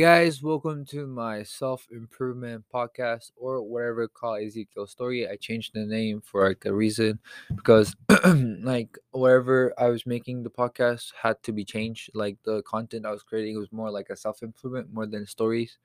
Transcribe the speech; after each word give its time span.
Guys, 0.00 0.42
welcome 0.42 0.86
to 0.86 1.06
my 1.06 1.42
self 1.42 1.86
improvement 1.90 2.64
podcast 2.72 3.32
or 3.36 3.60
whatever 3.60 4.08
call 4.08 4.36
Ezekiel 4.36 4.86
story. 4.86 5.28
I 5.28 5.36
changed 5.36 5.74
the 5.74 5.84
name 5.84 6.22
for 6.22 6.48
like 6.48 6.64
a 6.64 6.72
reason 6.72 7.18
because 7.54 7.94
like 8.62 8.96
whatever 9.10 9.74
I 9.76 9.88
was 9.88 10.06
making 10.06 10.42
the 10.42 10.48
podcast 10.48 11.12
had 11.20 11.42
to 11.42 11.52
be 11.52 11.66
changed. 11.66 12.12
Like 12.14 12.38
the 12.44 12.62
content 12.62 13.04
I 13.04 13.10
was 13.10 13.22
creating 13.22 13.58
was 13.58 13.72
more 13.72 13.90
like 13.90 14.08
a 14.08 14.16
self 14.16 14.42
improvement 14.42 14.88
more 14.90 15.04
than 15.04 15.26
stories. 15.26 15.76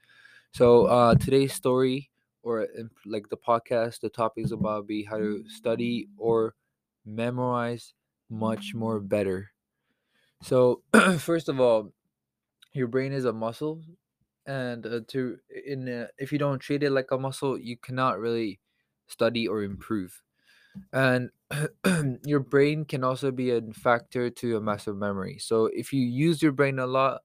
So 0.54 0.86
uh 0.86 1.16
today's 1.16 1.54
story 1.54 2.10
or 2.42 2.70
like 3.06 3.28
the 3.28 3.36
podcast, 3.36 4.00
the 4.00 4.08
topic 4.08 4.46
is 4.46 4.54
about 4.54 4.88
be 4.88 5.04
how 5.04 5.18
to 5.18 5.44
study 5.50 6.08
or 6.18 6.56
memorize 7.06 7.94
much 8.30 8.74
more 8.74 9.02
better. 9.02 9.52
So 10.42 10.84
first 11.20 11.50
of 11.50 11.60
all, 11.60 11.92
your 12.72 12.88
brain 12.88 13.12
is 13.12 13.26
a 13.26 13.34
muscle 13.34 13.82
and 14.46 14.86
uh, 14.86 15.00
to 15.08 15.38
in 15.66 15.90
uh, 15.90 16.08
if 16.18 16.32
you 16.32 16.40
don't 16.40 16.60
treat 16.60 16.84
it 16.84 16.92
like 16.92 17.12
a 17.12 17.18
muscle 17.18 17.58
you 17.58 17.78
cannot 17.78 18.20
really 18.20 18.60
study 19.08 19.48
or 19.48 19.64
improve. 19.64 20.22
And 20.94 21.32
your 22.26 22.40
brain 22.42 22.86
can 22.86 23.04
also 23.04 23.32
be 23.32 23.52
a 23.52 23.62
factor 23.74 24.30
to 24.30 24.58
a 24.58 24.62
massive 24.62 24.98
memory. 24.98 25.38
So 25.40 25.68
if 25.68 25.94
you 25.94 26.02
use 26.02 26.42
your 26.42 26.52
brain 26.52 26.80
a 26.80 26.88
lot 26.88 27.22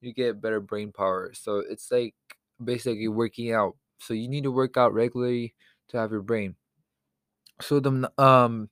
you 0.00 0.12
get 0.12 0.40
better 0.42 0.60
brain 0.60 0.92
power. 0.92 1.32
So 1.34 1.58
it's 1.58 1.90
like 1.90 2.14
basically 2.62 3.08
working 3.08 3.52
out. 3.52 3.76
So 3.98 4.14
you 4.14 4.28
need 4.28 4.44
to 4.44 4.52
work 4.52 4.76
out 4.76 4.92
regularly 4.94 5.54
to 5.88 5.98
have 5.98 6.10
your 6.12 6.22
brain. 6.22 6.56
So 7.60 7.80
the 7.80 8.10
um 8.18 8.70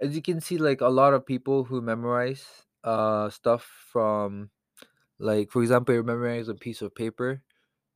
as 0.00 0.16
you 0.16 0.22
can 0.22 0.40
see 0.40 0.58
like 0.58 0.80
a 0.80 0.88
lot 0.88 1.14
of 1.14 1.26
people 1.26 1.64
who 1.64 1.80
memorize 1.82 2.44
uh 2.84 3.28
stuff 3.30 3.64
from 3.92 4.50
like, 5.20 5.50
for 5.52 5.62
example, 5.62 5.94
you 5.94 6.02
memorize 6.04 6.48
a 6.48 6.54
piece 6.56 6.82
of 6.82 6.94
paper, 6.94 7.42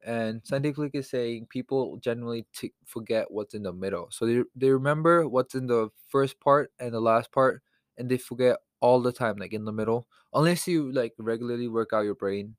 and 0.04 0.42
scientific 0.46 0.92
is 0.94 1.08
saying 1.10 1.46
people 1.48 1.96
generally 1.98 2.46
t- 2.54 2.74
forget 2.84 3.30
what's 3.30 3.54
in 3.54 3.62
the 3.64 3.72
middle. 3.72 4.08
So 4.10 4.26
they, 4.26 4.42
they 4.54 4.70
remember 4.70 5.28
what's 5.28 5.54
in 5.54 5.66
the 5.66 5.90
first 6.08 6.40
part 6.40 6.72
and 6.78 6.94
the 6.94 7.00
last 7.00 7.32
part, 7.32 7.62
and 7.98 8.10
they 8.10 8.18
forget 8.18 8.58
all 8.80 9.00
the 9.02 9.12
time, 9.12 9.36
like 9.38 9.52
in 9.54 9.64
the 9.64 9.72
middle. 9.72 10.06
Unless 10.34 10.68
you 10.68 10.92
like 10.92 11.14
regularly 11.18 11.68
work 11.68 11.92
out 11.94 12.02
your 12.04 12.14
brain, 12.16 12.56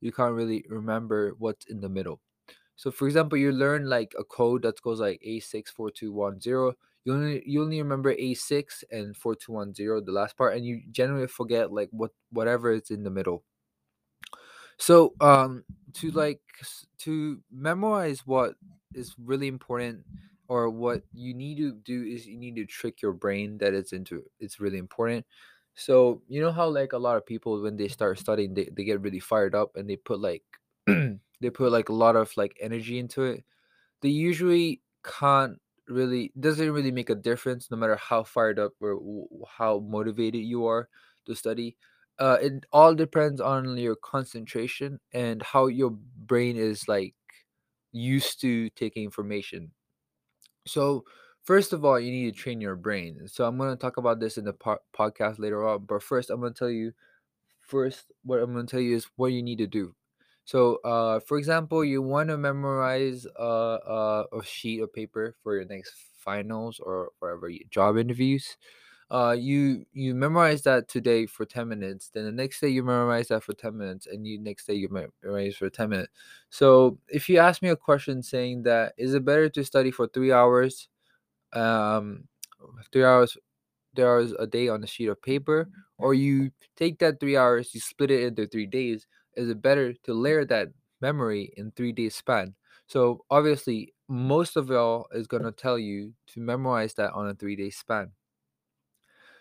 you 0.00 0.12
can't 0.12 0.34
really 0.34 0.64
remember 0.68 1.32
what's 1.38 1.66
in 1.66 1.80
the 1.80 1.88
middle. 1.88 2.20
So, 2.76 2.90
for 2.90 3.06
example, 3.06 3.38
you 3.38 3.52
learn 3.52 3.88
like 3.88 4.14
a 4.18 4.24
code 4.24 4.62
that 4.62 4.80
goes 4.82 5.00
like 5.00 5.20
A64210. 5.22 6.74
You 7.04 7.14
only 7.14 7.42
you 7.46 7.62
only 7.62 7.80
remember 7.82 8.12
A6 8.12 8.82
and 8.90 9.16
4210, 9.16 10.04
the 10.04 10.12
last 10.12 10.36
part, 10.36 10.56
and 10.56 10.64
you 10.66 10.82
generally 10.90 11.26
forget 11.28 11.72
like 11.72 11.88
what 11.92 12.12
whatever 12.30 12.72
is 12.72 12.90
in 12.90 13.04
the 13.04 13.10
middle. 13.10 13.44
So, 14.78 15.14
um, 15.20 15.64
to 15.94 16.10
like 16.10 16.40
to 16.98 17.40
memorize 17.52 18.26
what 18.26 18.54
is 18.94 19.14
really 19.18 19.46
important 19.48 20.04
or 20.48 20.68
what 20.70 21.02
you 21.12 21.34
need 21.34 21.56
to 21.58 21.72
do 21.72 22.02
is 22.04 22.26
you 22.26 22.36
need 22.38 22.56
to 22.56 22.66
trick 22.66 23.00
your 23.02 23.12
brain 23.12 23.58
that 23.58 23.74
it's 23.74 23.92
into 23.92 24.22
it's 24.40 24.60
really 24.60 24.78
important. 24.78 25.26
So, 25.74 26.22
you 26.28 26.40
know 26.40 26.52
how 26.52 26.68
like 26.68 26.92
a 26.92 26.98
lot 26.98 27.16
of 27.16 27.26
people 27.26 27.60
when 27.62 27.76
they 27.76 27.88
start 27.88 28.18
studying 28.18 28.54
they, 28.54 28.68
they 28.72 28.84
get 28.84 29.00
really 29.00 29.20
fired 29.20 29.54
up 29.54 29.76
and 29.76 29.88
they 29.88 29.96
put 29.96 30.20
like 30.20 30.42
they 30.86 31.50
put 31.52 31.72
like 31.72 31.88
a 31.88 31.92
lot 31.94 32.16
of 32.16 32.32
like 32.36 32.56
energy 32.60 32.98
into 32.98 33.22
it. 33.24 33.44
They 34.02 34.08
usually 34.10 34.82
can't 35.04 35.60
really 35.88 36.32
doesn't 36.38 36.72
really 36.72 36.90
make 36.92 37.10
a 37.10 37.14
difference 37.14 37.70
no 37.70 37.76
matter 37.76 37.96
how 37.96 38.22
fired 38.22 38.58
up 38.58 38.72
or 38.80 38.94
w- 38.94 39.28
how 39.48 39.78
motivated 39.80 40.42
you 40.42 40.66
are 40.66 40.88
to 41.26 41.34
study 41.34 41.76
uh 42.18 42.38
it 42.40 42.64
all 42.72 42.94
depends 42.94 43.40
on 43.40 43.76
your 43.76 43.96
concentration 43.96 45.00
and 45.12 45.42
how 45.42 45.66
your 45.66 45.90
brain 46.26 46.56
is 46.56 46.86
like 46.88 47.14
used 47.92 48.40
to 48.40 48.70
taking 48.70 49.04
information. 49.04 49.70
So 50.66 51.04
first 51.44 51.72
of 51.72 51.84
all 51.84 52.00
you 52.00 52.10
need 52.10 52.34
to 52.34 52.40
train 52.40 52.60
your 52.60 52.76
brain. 52.76 53.28
So 53.28 53.44
i'm 53.46 53.58
going 53.58 53.70
to 53.70 53.76
talk 53.76 53.96
about 53.98 54.20
this 54.20 54.38
in 54.38 54.44
the 54.44 54.52
po- 54.54 54.82
podcast 54.96 55.38
later 55.38 55.66
on 55.66 55.84
but 55.86 56.02
first 56.02 56.30
i'm 56.30 56.40
going 56.40 56.54
to 56.54 56.58
tell 56.58 56.70
you 56.70 56.92
first 57.60 58.12
what 58.24 58.40
i'm 58.40 58.52
going 58.52 58.66
to 58.66 58.70
tell 58.70 58.80
you 58.80 58.96
is 58.96 59.06
what 59.16 59.32
you 59.32 59.42
need 59.42 59.58
to 59.58 59.66
do. 59.66 59.94
So 60.44 60.76
uh 60.84 61.20
for 61.20 61.38
example 61.38 61.84
you 61.84 62.02
want 62.02 62.28
to 62.30 62.36
memorize 62.38 63.26
uh, 63.38 64.24
a 64.32 64.44
sheet 64.44 64.80
of 64.82 64.92
paper 64.92 65.34
for 65.42 65.56
your 65.56 65.64
next 65.66 65.94
finals 66.18 66.80
or 66.80 67.10
whatever 67.18 67.50
job 67.70 67.98
interviews 67.98 68.56
uh 69.10 69.36
you 69.38 69.84
you 69.92 70.14
memorize 70.14 70.62
that 70.62 70.88
today 70.88 71.26
for 71.26 71.44
10 71.44 71.68
minutes 71.68 72.10
then 72.12 72.24
the 72.24 72.32
next 72.32 72.60
day 72.60 72.68
you 72.68 72.82
memorize 72.82 73.28
that 73.28 73.42
for 73.42 73.52
10 73.52 73.76
minutes 73.76 74.06
and 74.06 74.26
you 74.26 74.38
next 74.38 74.66
day 74.66 74.74
you 74.74 74.88
memorize 74.88 75.56
for 75.56 75.68
10 75.68 75.90
minutes. 75.90 76.12
So 76.50 76.98
if 77.08 77.28
you 77.28 77.38
ask 77.38 77.62
me 77.62 77.68
a 77.68 77.76
question 77.76 78.22
saying 78.22 78.62
that 78.64 78.94
is 78.96 79.14
it 79.14 79.24
better 79.24 79.48
to 79.50 79.64
study 79.64 79.90
for 79.90 80.08
three 80.08 80.32
hours 80.32 80.88
um 81.52 82.24
three 82.92 83.04
hours 83.04 83.36
three 83.94 84.04
hours 84.04 84.32
a 84.38 84.46
day 84.46 84.68
on 84.68 84.82
a 84.82 84.86
sheet 84.86 85.08
of 85.08 85.20
paper 85.22 85.68
or 85.98 86.14
you 86.14 86.50
take 86.76 86.98
that 86.98 87.20
three 87.20 87.36
hours 87.36 87.74
you 87.74 87.80
split 87.80 88.10
it 88.10 88.24
into 88.24 88.46
three 88.46 88.66
days 88.66 89.06
is 89.36 89.48
it 89.48 89.62
better 89.62 89.92
to 89.92 90.14
layer 90.14 90.44
that 90.44 90.68
memory 91.00 91.52
in 91.56 91.70
three 91.72 91.92
days 91.92 92.14
span? 92.14 92.54
So 92.86 93.24
obviously 93.30 93.94
most 94.08 94.56
of 94.56 94.68
y'all 94.68 95.06
is 95.12 95.26
going 95.26 95.42
to 95.42 95.52
tell 95.52 95.78
you 95.78 96.12
to 96.28 96.40
memorize 96.40 96.94
that 96.94 97.12
on 97.12 97.28
a 97.28 97.34
three 97.34 97.56
day 97.56 97.70
span 97.70 98.10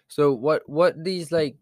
so 0.07 0.33
what 0.33 0.67
what 0.67 1.03
these 1.03 1.31
like 1.31 1.57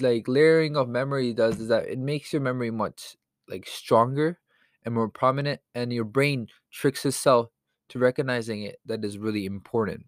like 0.00 0.28
layering 0.28 0.76
of 0.76 0.88
memory 0.88 1.32
does 1.32 1.58
is 1.58 1.68
that 1.68 1.88
it 1.88 1.98
makes 1.98 2.32
your 2.32 2.42
memory 2.42 2.70
much 2.70 3.16
like 3.48 3.66
stronger 3.66 4.38
and 4.84 4.94
more 4.94 5.08
prominent 5.08 5.60
and 5.74 5.92
your 5.92 6.04
brain 6.04 6.46
tricks 6.70 7.04
itself 7.04 7.50
to 7.88 7.98
recognizing 7.98 8.62
it 8.62 8.78
that 8.86 9.04
is 9.04 9.18
really 9.18 9.44
important. 9.44 10.06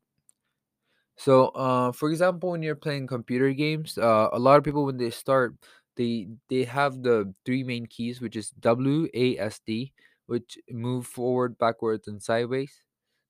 So 1.16 1.48
uh 1.48 1.92
for 1.92 2.10
example 2.10 2.50
when 2.50 2.62
you're 2.62 2.74
playing 2.74 3.06
computer 3.06 3.52
games, 3.52 3.98
uh 3.98 4.28
a 4.32 4.38
lot 4.38 4.58
of 4.58 4.64
people 4.64 4.84
when 4.84 4.96
they 4.96 5.10
start 5.10 5.54
they 5.96 6.28
they 6.48 6.64
have 6.64 7.02
the 7.02 7.32
three 7.44 7.62
main 7.62 7.86
keys 7.86 8.20
which 8.20 8.36
is 8.36 8.50
W 8.60 9.08
A 9.14 9.38
S 9.38 9.60
D 9.66 9.92
which 10.26 10.58
move 10.70 11.06
forward, 11.06 11.58
backwards 11.58 12.08
and 12.08 12.22
sideways. 12.22 12.80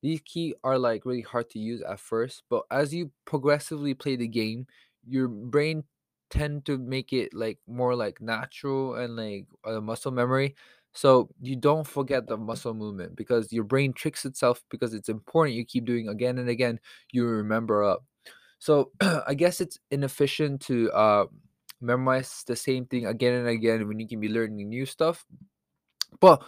These 0.04 0.20
keys 0.24 0.54
are 0.62 0.78
like 0.78 1.06
really 1.06 1.22
hard 1.24 1.48
to 1.50 1.58
use 1.58 1.82
at 1.82 1.98
first, 2.00 2.44
but 2.50 2.64
as 2.70 2.92
you 2.94 3.10
progressively 3.24 3.94
play 3.94 4.16
the 4.16 4.28
game, 4.28 4.68
your 5.08 5.28
brain 5.28 5.84
tend 6.30 6.66
to 6.66 6.78
make 6.78 7.12
it 7.12 7.32
like 7.34 7.58
more 7.66 7.96
like 7.96 8.20
natural 8.20 8.94
and 8.96 9.16
like 9.16 9.46
a 9.64 9.80
muscle 9.80 10.12
memory. 10.12 10.54
So 10.92 11.30
you 11.40 11.56
don't 11.56 11.86
forget 11.86 12.26
the 12.28 12.36
muscle 12.36 12.74
movement 12.74 13.16
because 13.16 13.52
your 13.52 13.64
brain 13.64 13.94
tricks 13.94 14.24
itself 14.24 14.62
because 14.70 14.94
it's 14.94 15.08
important. 15.08 15.56
You 15.56 15.64
keep 15.64 15.86
doing 15.86 16.08
again 16.08 16.38
and 16.38 16.48
again, 16.48 16.80
you 17.12 17.24
remember 17.26 17.82
up. 17.82 18.04
So 18.58 18.92
I 19.26 19.34
guess 19.34 19.60
it's 19.60 19.78
inefficient 19.90 20.62
to 20.62 20.90
uh 20.92 21.26
memorize 21.80 22.44
the 22.46 22.56
same 22.56 22.86
thing 22.86 23.06
again 23.06 23.34
and 23.34 23.48
again 23.48 23.88
when 23.88 24.00
you 24.00 24.08
can 24.08 24.20
be 24.20 24.28
learning 24.28 24.68
new 24.68 24.86
stuff. 24.86 25.26
But 26.20 26.42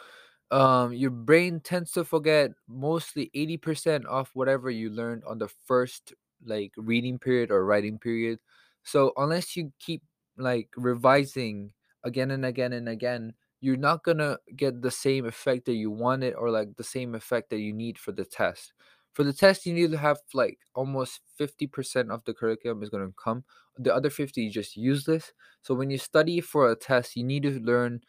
um 0.50 0.92
your 0.92 1.10
brain 1.10 1.60
tends 1.60 1.90
to 1.92 2.04
forget 2.04 2.52
mostly 2.68 3.30
80% 3.34 4.06
of 4.06 4.30
whatever 4.34 4.70
you 4.70 4.90
learned 4.90 5.22
on 5.26 5.38
the 5.38 5.48
first 5.66 6.14
like 6.44 6.72
reading 6.76 7.18
period 7.18 7.50
or 7.50 7.64
writing 7.64 7.98
period. 7.98 8.38
So 8.84 9.12
unless 9.16 9.56
you 9.56 9.72
keep 9.80 10.02
like 10.38 10.68
revising 10.76 11.72
again 12.04 12.30
and 12.30 12.44
again 12.44 12.72
and 12.72 12.88
again 12.88 13.32
you're 13.60 13.76
not 13.76 14.04
gonna 14.04 14.38
get 14.54 14.82
the 14.82 14.90
same 14.90 15.26
effect 15.26 15.64
that 15.66 15.74
you 15.74 15.90
wanted 15.90 16.34
or 16.34 16.50
like 16.50 16.76
the 16.76 16.84
same 16.84 17.14
effect 17.14 17.50
that 17.50 17.58
you 17.58 17.72
need 17.72 17.98
for 17.98 18.12
the 18.12 18.24
test. 18.24 18.72
For 19.14 19.24
the 19.24 19.32
test 19.32 19.64
you 19.66 19.72
need 19.72 19.90
to 19.92 19.98
have 19.98 20.18
like 20.34 20.58
almost 20.74 21.20
50% 21.38 22.10
of 22.10 22.22
the 22.24 22.34
curriculum 22.34 22.82
is 22.82 22.90
going 22.90 23.06
to 23.06 23.14
come. 23.16 23.44
The 23.78 23.94
other 23.94 24.10
50 24.10 24.46
is 24.46 24.52
just 24.52 24.76
useless. 24.76 25.32
So 25.62 25.74
when 25.74 25.88
you 25.90 25.96
study 25.98 26.40
for 26.42 26.70
a 26.70 26.76
test 26.76 27.16
you 27.16 27.24
need 27.24 27.44
to 27.44 27.58
learn 27.60 28.02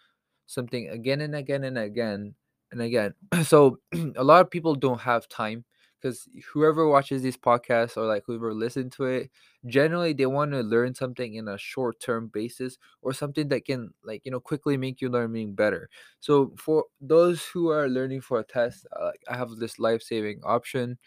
something 0.48 0.90
again 0.90 1.22
and 1.22 1.36
again 1.36 1.64
and 1.64 1.78
again 1.78 2.36
and 2.72 2.82
again. 2.82 3.14
So 3.44 3.80
a 4.16 4.24
lot 4.24 4.42
of 4.42 4.50
people 4.50 4.76
don't 4.76 5.02
have 5.02 5.28
time 5.30 5.66
because 6.00 6.28
whoever 6.54 6.88
watches 6.88 7.22
these 7.22 7.38
podcasts 7.38 7.98
or 7.98 8.06
like 8.06 8.24
whoever 8.26 8.54
listen 8.54 8.90
to 8.92 9.06
it 9.06 9.32
generally 9.66 10.14
they 10.14 10.26
want 10.28 10.52
to 10.52 10.62
learn 10.62 10.94
something 10.94 11.34
in 11.36 11.48
a 11.48 11.58
short 11.58 12.00
term 12.00 12.28
basis 12.28 12.78
or 13.02 13.14
something 13.14 13.48
that 13.48 13.66
can 13.66 13.90
like 14.04 14.22
you 14.24 14.32
know 14.32 14.40
quickly 14.40 14.78
make 14.78 15.02
you 15.02 15.10
learning 15.10 15.56
better. 15.56 15.90
So 16.20 16.54
for 16.58 16.86
those 17.02 17.44
who 17.46 17.70
are 17.70 17.90
learning 17.90 18.22
for 18.22 18.40
a 18.40 18.44
test 18.44 18.86
uh, 18.96 19.12
i 19.30 19.36
have 19.38 19.50
this 19.58 19.80
life-saving 19.80 20.42
option. 20.44 20.98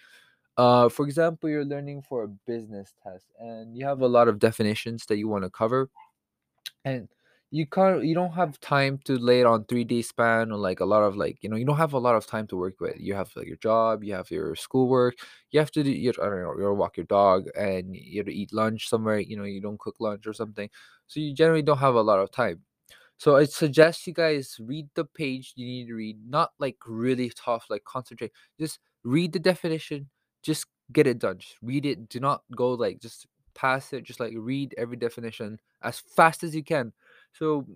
Uh 0.57 0.89
for 0.89 1.07
example 1.07 1.49
you're 1.49 1.65
learning 1.65 2.03
for 2.03 2.25
a 2.25 2.29
business 2.29 2.95
test 3.03 3.27
and 3.39 3.77
you 3.77 3.87
have 3.87 4.01
a 4.03 4.09
lot 4.09 4.29
of 4.29 4.39
definitions 4.39 5.07
that 5.07 5.19
you 5.19 5.29
want 5.29 5.45
to 5.45 5.51
cover. 5.51 5.89
And 6.85 7.09
you 7.51 7.67
can't 7.67 8.05
you 8.05 8.15
don't 8.15 8.33
have 8.33 8.61
time 8.61 8.99
to 9.05 9.19
lay 9.19 9.41
it 9.41 9.47
on 9.47 9.65
three 9.65 9.83
day 9.85 10.03
span 10.03 10.53
or 10.53 10.57
like 10.59 10.81
a 10.81 10.85
lot 10.85 11.03
of 11.03 11.17
like 11.17 11.39
you 11.43 11.49
know 11.49 11.57
you 11.57 11.65
don't 11.65 11.77
have 11.77 11.93
a 11.95 11.99
lot 11.99 12.15
of 12.15 12.27
time 12.27 12.47
to 12.47 12.57
work 12.57 12.81
with. 12.81 12.95
You 12.99 13.15
have 13.15 13.31
like 13.37 13.47
your 13.47 13.57
job 13.57 14.05
you 14.05 14.15
have 14.15 14.31
your 14.31 14.55
schoolwork 14.55 15.17
you 15.51 15.59
have 15.61 15.71
to 15.73 15.83
do 15.83 15.91
you 15.91 16.11
i 16.11 16.25
don't 16.27 16.43
know 16.43 16.55
you 16.59 16.73
walk 16.75 16.97
your 16.97 17.07
dog 17.07 17.47
and 17.57 17.95
you 17.97 18.21
have 18.21 18.27
to 18.27 18.33
eat 18.35 18.53
lunch 18.53 18.89
somewhere 18.89 19.19
you 19.19 19.37
know 19.37 19.45
you 19.45 19.61
don't 19.61 19.81
cook 19.81 19.97
lunch 20.01 20.27
or 20.27 20.33
something. 20.33 20.69
So 21.09 21.19
you 21.21 21.35
generally 21.35 21.63
don't 21.63 21.79
have 21.79 21.95
a 21.97 22.03
lot 22.03 22.21
of 22.21 22.31
time. 22.31 22.61
So 23.19 23.37
i 23.37 23.45
suggest 23.45 24.07
you 24.07 24.15
guys 24.15 24.57
read 24.61 24.89
the 24.95 25.05
page 25.05 25.53
you 25.57 25.67
need 25.67 25.89
to 25.89 25.95
read 25.95 26.19
not 26.29 26.53
like 26.59 26.77
really 26.87 27.31
tough 27.37 27.67
like 27.71 27.85
concentrate. 27.85 28.33
Just 28.61 28.79
read 29.05 29.33
the 29.33 29.39
definition 29.41 30.09
just 30.43 30.67
get 30.93 31.07
it 31.07 31.19
done. 31.19 31.39
Just 31.39 31.57
read 31.63 31.87
it. 31.87 32.09
Do 32.09 32.21
not 32.21 32.43
go 32.57 32.73
like 32.73 33.01
just 33.01 33.27
pass 33.55 33.93
it. 33.93 34.05
Just 34.05 34.21
like 34.21 34.33
read 34.37 34.75
every 34.79 34.97
definition 34.97 35.59
as 35.83 36.01
fast 36.01 36.43
as 36.43 36.55
you 36.55 36.65
can 36.65 36.93
so 37.33 37.67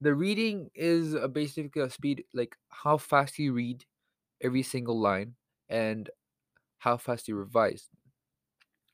the 0.00 0.14
reading 0.14 0.70
is 0.74 1.14
uh, 1.14 1.28
basically 1.28 1.82
a 1.82 1.90
speed 1.90 2.24
like 2.34 2.56
how 2.70 2.96
fast 2.98 3.38
you 3.38 3.52
read 3.52 3.84
every 4.42 4.62
single 4.62 5.00
line 5.00 5.36
and 5.68 6.10
how 6.78 6.96
fast 6.98 7.28
you 7.28 7.36
revise. 7.36 7.90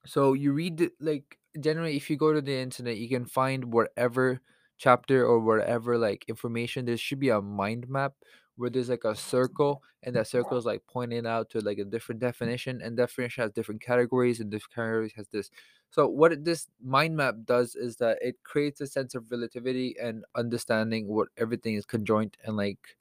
So 0.06 0.32
you 0.32 0.52
read 0.52 0.90
like 1.00 1.38
generally 1.58 1.96
if 1.96 2.08
you 2.10 2.16
go 2.16 2.32
to 2.32 2.40
the 2.40 2.56
internet 2.56 2.96
you 2.96 3.08
can 3.08 3.24
find 3.26 3.72
whatever 3.72 4.40
chapter 4.78 5.26
or 5.26 5.40
whatever 5.40 5.98
like 5.98 6.24
information 6.28 6.84
there 6.86 6.96
should 6.96 7.18
be 7.20 7.28
a 7.28 7.42
mind 7.42 7.88
map 7.88 8.14
where 8.60 8.68
there's 8.68 8.90
like 8.90 9.04
a 9.04 9.16
circle 9.16 9.82
and 10.02 10.14
that 10.14 10.26
circle 10.26 10.58
is 10.58 10.66
like 10.66 10.82
pointing 10.86 11.26
out 11.26 11.48
to 11.48 11.60
like 11.60 11.78
a 11.78 11.84
different 11.84 12.20
definition 12.20 12.82
and 12.82 12.94
definition 12.94 13.42
has 13.42 13.50
different 13.52 13.80
categories 13.80 14.38
and 14.40 14.50
different 14.50 14.74
categories 14.74 15.12
has 15.16 15.26
this. 15.28 15.50
So 15.90 16.06
what 16.06 16.44
this 16.44 16.68
mind 16.84 17.16
map 17.16 17.36
does 17.46 17.74
is 17.74 17.96
that 17.96 18.18
it 18.20 18.36
creates 18.44 18.82
a 18.82 18.86
sense 18.86 19.14
of 19.14 19.30
relativity 19.30 19.96
and 20.00 20.24
understanding 20.34 21.08
what 21.08 21.28
everything 21.38 21.74
is 21.74 21.86
conjoint 21.86 22.36
and 22.44 22.54
like 22.54 22.98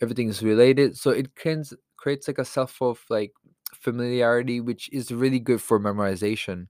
everything 0.00 0.28
is 0.28 0.40
related. 0.40 0.96
So 0.96 1.10
it 1.10 1.34
can 1.34 1.64
creates 1.96 2.28
like 2.28 2.38
a 2.38 2.44
self 2.44 2.80
of 2.80 3.04
like 3.10 3.32
familiarity 3.74 4.60
which 4.60 4.88
is 4.92 5.10
really 5.10 5.40
good 5.40 5.60
for 5.60 5.80
memorization. 5.80 6.68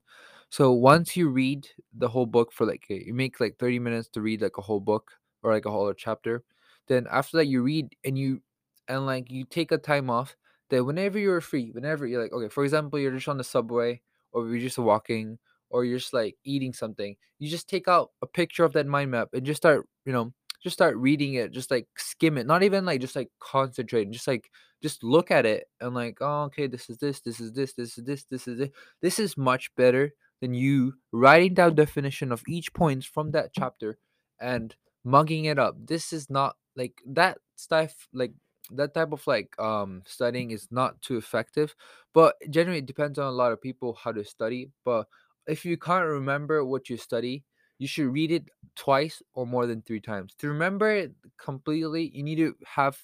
So 0.48 0.72
once 0.72 1.18
you 1.18 1.28
read 1.28 1.68
the 1.92 2.08
whole 2.08 2.26
book 2.26 2.50
for 2.50 2.66
like 2.66 2.86
you 2.88 3.12
make 3.12 3.40
like 3.40 3.58
30 3.58 3.78
minutes 3.78 4.08
to 4.08 4.22
read 4.22 4.40
like 4.40 4.56
a 4.56 4.62
whole 4.62 4.80
book 4.80 5.12
or 5.42 5.52
like 5.52 5.66
a 5.66 5.70
whole 5.70 5.92
chapter 5.92 6.44
then 6.88 7.06
after 7.10 7.36
that 7.38 7.46
you 7.46 7.62
read 7.62 7.88
and 8.04 8.18
you 8.18 8.40
and 8.88 9.06
like 9.06 9.30
you 9.30 9.44
take 9.44 9.72
a 9.72 9.78
time 9.78 10.10
off 10.10 10.36
then 10.70 10.84
whenever 10.86 11.18
you're 11.18 11.40
free 11.40 11.70
whenever 11.72 12.06
you're 12.06 12.22
like 12.22 12.32
okay 12.32 12.48
for 12.48 12.64
example 12.64 12.98
you're 12.98 13.12
just 13.12 13.28
on 13.28 13.38
the 13.38 13.44
subway 13.44 14.00
or 14.32 14.48
you're 14.48 14.60
just 14.60 14.78
walking 14.78 15.38
or 15.70 15.84
you're 15.84 15.98
just 15.98 16.12
like 16.12 16.36
eating 16.44 16.72
something 16.72 17.16
you 17.38 17.48
just 17.48 17.68
take 17.68 17.88
out 17.88 18.10
a 18.22 18.26
picture 18.26 18.64
of 18.64 18.72
that 18.72 18.86
mind 18.86 19.10
map 19.10 19.28
and 19.32 19.46
just 19.46 19.58
start 19.58 19.86
you 20.04 20.12
know 20.12 20.32
just 20.62 20.74
start 20.74 20.96
reading 20.96 21.34
it 21.34 21.50
just 21.50 21.70
like 21.70 21.86
skim 21.96 22.38
it 22.38 22.46
not 22.46 22.62
even 22.62 22.84
like 22.84 23.00
just 23.00 23.16
like 23.16 23.28
concentrate 23.40 24.10
just 24.10 24.28
like 24.28 24.48
just 24.82 25.02
look 25.04 25.30
at 25.30 25.46
it 25.46 25.64
and 25.80 25.94
like 25.94 26.18
oh 26.20 26.42
okay 26.44 26.66
this 26.66 26.90
is 26.90 26.98
this 26.98 27.20
this 27.20 27.40
is 27.40 27.52
this 27.52 27.72
this 27.72 27.98
is 27.98 28.04
this 28.04 28.24
this 28.24 28.48
is 28.48 28.60
it. 28.60 28.72
This 29.00 29.18
is 29.18 29.36
much 29.36 29.74
better 29.76 30.12
than 30.40 30.54
you 30.54 30.94
writing 31.12 31.54
down 31.54 31.74
definition 31.74 32.32
of 32.32 32.42
each 32.48 32.74
points 32.74 33.06
from 33.06 33.30
that 33.30 33.50
chapter 33.54 33.96
and 34.40 34.74
mugging 35.04 35.44
it 35.44 35.58
up. 35.58 35.76
This 35.78 36.12
is 36.12 36.28
not 36.28 36.56
like 36.76 37.00
that 37.06 37.38
stuff 37.56 38.08
like 38.12 38.32
that 38.70 38.94
type 38.94 39.12
of 39.12 39.26
like 39.26 39.58
um 39.58 40.02
studying 40.06 40.50
is 40.50 40.68
not 40.70 41.00
too 41.02 41.16
effective 41.16 41.74
but 42.14 42.36
generally 42.50 42.78
it 42.78 42.86
depends 42.86 43.18
on 43.18 43.26
a 43.26 43.30
lot 43.36 43.52
of 43.52 43.60
people 43.60 43.98
how 44.02 44.12
to 44.12 44.24
study 44.24 44.70
but 44.84 45.06
if 45.46 45.64
you 45.64 45.76
can't 45.76 46.06
remember 46.06 46.64
what 46.64 46.88
you 46.88 46.96
study 46.96 47.44
you 47.82 47.88
should 47.88 48.12
read 48.12 48.30
it 48.30 48.44
twice 48.76 49.20
or 49.34 49.44
more 49.44 49.66
than 49.66 49.82
three 49.82 50.00
times. 50.00 50.34
To 50.38 50.46
remember 50.46 50.88
it 50.92 51.12
completely, 51.36 52.12
you 52.14 52.22
need 52.22 52.36
to 52.36 52.54
have 52.64 52.96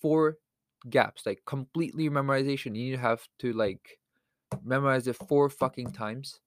four 0.00 0.38
gaps, 0.90 1.24
like 1.24 1.40
completely 1.46 2.10
memorization. 2.10 2.74
You 2.76 2.90
need 2.90 2.96
to 2.96 2.98
have 2.98 3.22
to 3.38 3.52
like 3.52 4.00
memorize 4.64 5.06
it 5.06 5.14
four 5.28 5.48
fucking 5.48 5.92
times, 5.92 6.40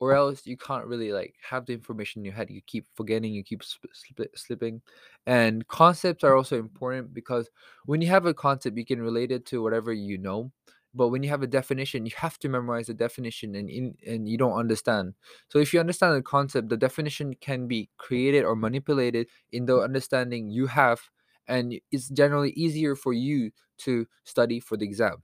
or 0.00 0.14
else 0.14 0.46
you 0.46 0.56
can't 0.56 0.86
really 0.86 1.12
like 1.12 1.34
have 1.42 1.66
the 1.66 1.72
information 1.72 2.20
in 2.20 2.24
your 2.26 2.34
head. 2.34 2.50
You 2.50 2.60
keep 2.66 2.86
forgetting, 2.94 3.32
you 3.32 3.42
keep 3.44 3.62
sp- 3.66 3.90
slip- 3.92 4.38
slipping, 4.38 4.82
and 5.26 5.66
concepts 5.68 6.24
are 6.24 6.36
also 6.36 6.58
important 6.58 7.12
because 7.14 7.48
when 7.86 8.00
you 8.00 8.08
have 8.08 8.26
a 8.26 8.34
concept, 8.34 8.76
you 8.76 8.84
can 8.86 9.02
relate 9.02 9.32
it 9.32 9.46
to 9.46 9.62
whatever 9.62 9.92
you 9.92 10.18
know. 10.18 10.52
But 10.94 11.08
when 11.08 11.22
you 11.22 11.28
have 11.28 11.42
a 11.42 11.46
definition, 11.46 12.06
you 12.06 12.12
have 12.16 12.38
to 12.40 12.48
memorize 12.48 12.86
the 12.86 12.94
definition, 12.94 13.54
and 13.54 13.68
in, 13.68 13.94
and 14.06 14.28
you 14.28 14.38
don't 14.38 14.58
understand. 14.58 15.14
So 15.48 15.58
if 15.58 15.72
you 15.74 15.80
understand 15.80 16.16
the 16.16 16.22
concept, 16.22 16.70
the 16.70 16.76
definition 16.76 17.34
can 17.34 17.66
be 17.68 17.90
created 17.98 18.44
or 18.44 18.56
manipulated 18.56 19.28
in 19.52 19.66
the 19.66 19.78
understanding 19.78 20.50
you 20.50 20.66
have, 20.66 21.00
and 21.46 21.78
it's 21.92 22.08
generally 22.08 22.50
easier 22.52 22.96
for 22.96 23.12
you 23.12 23.50
to 23.78 24.06
study 24.24 24.60
for 24.60 24.76
the 24.76 24.84
exam. 24.86 25.22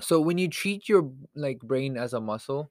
So 0.00 0.20
when 0.20 0.38
you 0.38 0.48
treat 0.48 0.88
your 0.88 1.10
like 1.34 1.60
brain 1.60 1.96
as 1.96 2.12
a 2.12 2.20
muscle, 2.20 2.70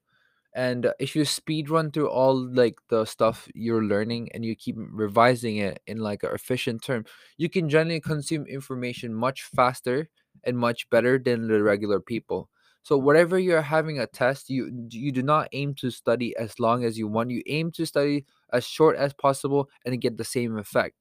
and 0.58 0.88
uh, 0.88 0.94
if 1.00 1.16
you 1.16 1.26
speed 1.26 1.70
run 1.70 1.92
through 1.92 2.10
all 2.10 2.36
like 2.36 2.76
the 2.90 3.06
stuff 3.06 3.48
you're 3.56 3.86
learning 3.86 4.30
and 4.34 4.44
you 4.46 4.56
keep 4.58 4.76
revising 4.78 5.58
it 5.58 5.82
in 5.88 6.00
like 6.00 6.24
an 6.24 6.32
efficient 6.34 6.84
term, 6.84 7.06
you 7.38 7.50
can 7.50 7.70
generally 7.70 8.02
consume 8.02 8.46
information 8.48 9.14
much 9.14 9.44
faster 9.44 10.10
and 10.44 10.58
much 10.58 10.90
better 10.90 11.20
than 11.20 11.48
the 11.48 11.64
regular 11.64 12.00
people. 12.02 12.50
So 12.84 12.98
whatever 12.98 13.38
you're 13.40 13.62
having 13.62 14.00
a 14.00 14.08
test, 14.08 14.50
you 14.50 14.88
you 14.90 15.12
do 15.12 15.22
not 15.24 15.50
aim 15.54 15.76
to 15.76 15.92
study 15.92 16.36
as 16.38 16.60
long 16.60 16.84
as 16.86 16.98
you 16.98 17.08
want. 17.08 17.32
You 17.32 17.44
aim 17.48 17.72
to 17.74 17.86
study 17.86 18.26
as 18.54 18.66
short 18.66 18.98
as 18.98 19.14
possible 19.14 19.70
and 19.86 20.02
get 20.02 20.18
the 20.18 20.24
same 20.26 20.58
effect. 20.58 20.96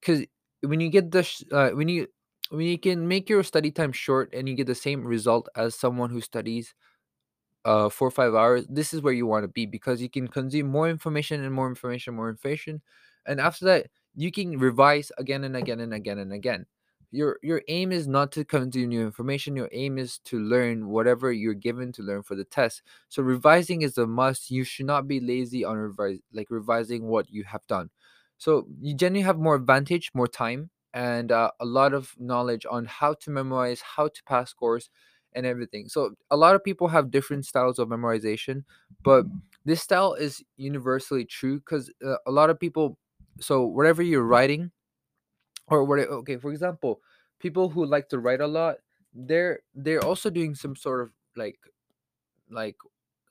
Because 0.00 0.26
when 0.62 0.80
you 0.80 0.90
get 0.90 1.10
the 1.10 1.22
sh- 1.22 1.44
uh, 1.52 1.70
when 1.70 1.88
you 1.88 2.08
when 2.50 2.66
you 2.66 2.78
can 2.78 3.08
make 3.08 3.28
your 3.28 3.42
study 3.42 3.70
time 3.70 3.92
short 3.92 4.32
and 4.34 4.48
you 4.48 4.54
get 4.54 4.66
the 4.66 4.74
same 4.74 5.04
result 5.04 5.48
as 5.56 5.74
someone 5.74 6.10
who 6.10 6.20
studies 6.20 6.74
uh 7.64 7.88
four 7.88 8.08
or 8.08 8.10
five 8.10 8.34
hours 8.34 8.66
this 8.68 8.92
is 8.92 9.02
where 9.02 9.12
you 9.12 9.26
want 9.26 9.44
to 9.44 9.48
be 9.48 9.66
because 9.66 10.02
you 10.02 10.10
can 10.10 10.26
consume 10.26 10.66
more 10.66 10.88
information 10.88 11.44
and 11.44 11.54
more 11.54 11.68
information 11.68 12.14
more 12.14 12.28
information 12.28 12.80
and 13.26 13.40
after 13.40 13.64
that 13.64 13.86
you 14.14 14.30
can 14.30 14.58
revise 14.58 15.10
again 15.18 15.44
and 15.44 15.56
again 15.56 15.80
and 15.80 15.94
again 15.94 16.18
and 16.18 16.32
again. 16.32 16.66
Your 17.10 17.38
your 17.42 17.62
aim 17.68 17.92
is 17.92 18.08
not 18.08 18.32
to 18.32 18.44
consume 18.44 18.88
new 18.88 19.02
information 19.02 19.54
your 19.54 19.68
aim 19.72 19.98
is 19.98 20.18
to 20.24 20.38
learn 20.38 20.88
whatever 20.88 21.30
you're 21.30 21.54
given 21.54 21.92
to 21.92 22.02
learn 22.02 22.22
for 22.22 22.34
the 22.34 22.44
test. 22.44 22.82
So 23.08 23.22
revising 23.22 23.82
is 23.82 23.98
a 23.98 24.06
must 24.06 24.50
you 24.50 24.64
should 24.64 24.86
not 24.86 25.06
be 25.06 25.20
lazy 25.20 25.64
on 25.64 25.76
revise 25.76 26.20
like 26.32 26.50
revising 26.50 27.04
what 27.06 27.30
you 27.30 27.44
have 27.44 27.66
done. 27.66 27.90
So 28.38 28.66
you 28.80 28.94
generally 28.94 29.22
have 29.22 29.38
more 29.38 29.54
advantage 29.54 30.10
more 30.14 30.28
time 30.28 30.70
and 30.94 31.30
uh, 31.32 31.50
a 31.60 31.64
lot 31.66 31.92
of 31.94 32.14
knowledge 32.18 32.66
on 32.70 32.86
how 32.86 33.14
to 33.14 33.30
memorize 33.30 33.82
how 33.82 34.08
to 34.08 34.22
pass 34.24 34.50
scores 34.50 34.90
and 35.34 35.46
everything. 35.46 35.88
So 35.88 36.14
a 36.30 36.36
lot 36.36 36.54
of 36.54 36.64
people 36.64 36.88
have 36.88 37.10
different 37.10 37.46
styles 37.46 37.78
of 37.78 37.88
memorization, 37.88 38.64
but 39.02 39.24
this 39.64 39.80
style 39.82 40.14
is 40.14 40.42
universally 40.56 41.24
true 41.24 41.58
because 41.60 41.90
uh, 42.04 42.16
a 42.26 42.30
lot 42.30 42.50
of 42.50 42.58
people. 42.58 42.98
So 43.40 43.64
whatever 43.64 44.02
you're 44.02 44.24
writing, 44.24 44.70
or 45.68 45.84
what? 45.84 45.98
Okay, 46.00 46.36
for 46.36 46.52
example, 46.52 47.00
people 47.38 47.68
who 47.68 47.86
like 47.86 48.08
to 48.10 48.18
write 48.18 48.40
a 48.40 48.46
lot, 48.46 48.76
they're 49.14 49.60
they're 49.74 50.04
also 50.04 50.30
doing 50.30 50.54
some 50.54 50.76
sort 50.76 51.00
of 51.00 51.10
like 51.36 51.58
like 52.50 52.76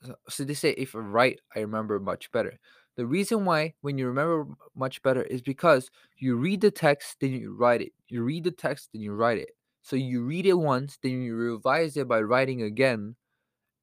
uh, 0.08 0.12
so 0.28 0.44
they 0.44 0.54
say 0.54 0.70
if 0.70 0.94
I 0.94 0.98
write 0.98 1.40
i 1.54 1.60
remember 1.60 1.98
much 1.98 2.30
better 2.32 2.58
the 2.96 3.06
reason 3.06 3.44
why 3.44 3.74
when 3.80 3.98
you 3.98 4.06
remember 4.06 4.46
much 4.74 5.02
better 5.02 5.22
is 5.22 5.42
because 5.42 5.90
you 6.18 6.36
read 6.36 6.60
the 6.60 6.70
text 6.70 7.18
then 7.20 7.32
you 7.32 7.54
write 7.54 7.80
it 7.82 7.92
you 8.08 8.22
read 8.22 8.44
the 8.44 8.50
text 8.50 8.90
then 8.92 9.02
you 9.02 9.12
write 9.12 9.38
it 9.38 9.50
so 9.82 9.96
you 9.96 10.22
read 10.24 10.46
it 10.46 10.54
once 10.54 10.98
then 11.02 11.22
you 11.22 11.34
revise 11.34 11.96
it 11.96 12.08
by 12.08 12.20
writing 12.20 12.62
again 12.62 13.16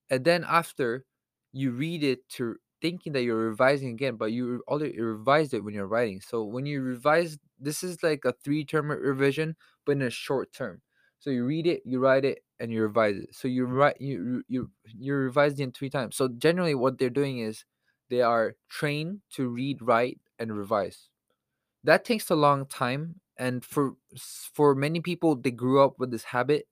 and 0.10 0.25
then 0.25 0.44
after 0.48 1.06
you 1.51 1.72
read 1.72 2.03
it 2.03 2.27
to 2.29 2.56
thinking 2.82 3.13
that 3.13 3.24
you're 3.24 3.50
revising 3.50 3.89
again 3.89 4.15
but 4.15 4.32
you 4.32 4.63
already 4.68 5.00
revised 5.00 5.53
it 5.53 5.63
when 5.63 5.74
you're 5.74 5.88
writing. 5.88 6.22
So 6.22 6.44
when 6.44 6.65
you 6.65 6.82
revise 6.82 7.38
this 7.60 7.84
is 7.84 8.01
like 8.03 8.24
a 8.25 8.34
three 8.44 8.63
term 8.65 8.89
revision 8.91 9.56
but 9.86 9.94
in 9.94 10.01
a 10.03 10.10
short 10.10 10.53
term. 10.53 10.82
So 11.20 11.29
you 11.29 11.46
read 11.46 11.68
it 11.68 11.82
you 11.86 12.00
write 12.00 12.25
it 12.25 12.44
and 12.60 12.72
you 12.72 12.82
revise 12.82 13.18
it. 13.18 13.36
So 13.36 13.48
you 13.48 13.65
write 13.65 14.00
you 14.00 14.44
you 14.48 14.72
you 14.86 15.13
revise 15.13 15.60
it 15.60 15.75
three 15.75 15.89
times 15.89 16.15
so 16.15 16.29
generally 16.29 16.75
what 16.75 16.98
they're 16.98 17.10
doing 17.10 17.39
is 17.39 17.65
they 18.10 18.22
are 18.22 18.56
trained 18.70 19.22
to 19.32 19.48
read 19.50 19.82
write 19.82 20.20
and 20.39 20.56
revise. 20.58 21.10
That 21.84 22.06
takes 22.06 22.29
a 22.29 22.36
long 22.36 22.65
time 22.65 23.20
and 23.39 23.65
for 23.65 23.93
for 24.53 24.75
many 24.75 25.00
people 25.00 25.36
they 25.36 25.51
grew 25.51 25.81
up 25.81 25.98
with 26.00 26.12
this 26.12 26.24
habit 26.24 26.67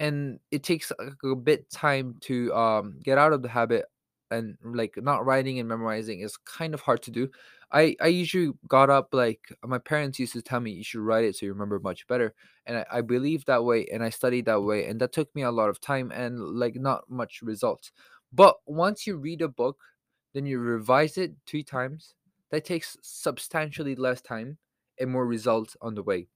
and 0.00 0.40
it 0.50 0.62
takes 0.62 0.92
a 1.24 1.36
bit 1.36 1.70
time 1.70 2.16
to 2.20 2.52
um 2.54 2.98
get 3.02 3.18
out 3.18 3.32
of 3.32 3.42
the 3.42 3.48
habit 3.48 3.86
and 4.30 4.56
like 4.64 4.94
not 4.96 5.24
writing 5.26 5.58
and 5.58 5.68
memorizing 5.68 6.20
is 6.20 6.36
kind 6.38 6.72
of 6.74 6.80
hard 6.80 7.02
to 7.02 7.10
do. 7.10 7.28
I 7.72 7.96
i 8.00 8.08
usually 8.08 8.52
got 8.68 8.90
up 8.90 9.08
like 9.12 9.40
my 9.64 9.78
parents 9.78 10.18
used 10.18 10.32
to 10.34 10.42
tell 10.42 10.60
me 10.60 10.72
you 10.72 10.84
should 10.84 11.00
write 11.02 11.24
it 11.24 11.36
so 11.36 11.46
you 11.46 11.52
remember 11.52 11.78
much 11.78 12.06
better 12.08 12.34
and 12.66 12.78
i, 12.78 12.86
I 12.98 13.00
believed 13.02 13.46
that 13.46 13.64
way 13.64 13.86
and 13.92 14.02
i 14.02 14.10
studied 14.10 14.46
that 14.46 14.62
way 14.62 14.86
and 14.86 15.00
that 15.00 15.12
took 15.12 15.32
me 15.36 15.42
a 15.42 15.52
lot 15.52 15.68
of 15.70 15.80
time 15.80 16.10
and 16.12 16.40
like 16.40 16.74
not 16.76 17.08
much 17.08 17.42
results. 17.42 17.92
But 18.32 18.56
once 18.66 19.06
you 19.06 19.16
read 19.18 19.42
a 19.42 19.48
book 19.48 19.78
then 20.34 20.46
you 20.46 20.58
revise 20.58 21.18
it 21.18 21.32
three 21.46 21.62
times 21.64 22.14
that 22.50 22.64
takes 22.64 22.96
substantially 23.02 23.94
less 23.96 24.20
time 24.20 24.58
and 25.00 25.10
more 25.10 25.26
results 25.26 25.76
on 25.80 25.94
the 25.94 26.02
way 26.02 26.28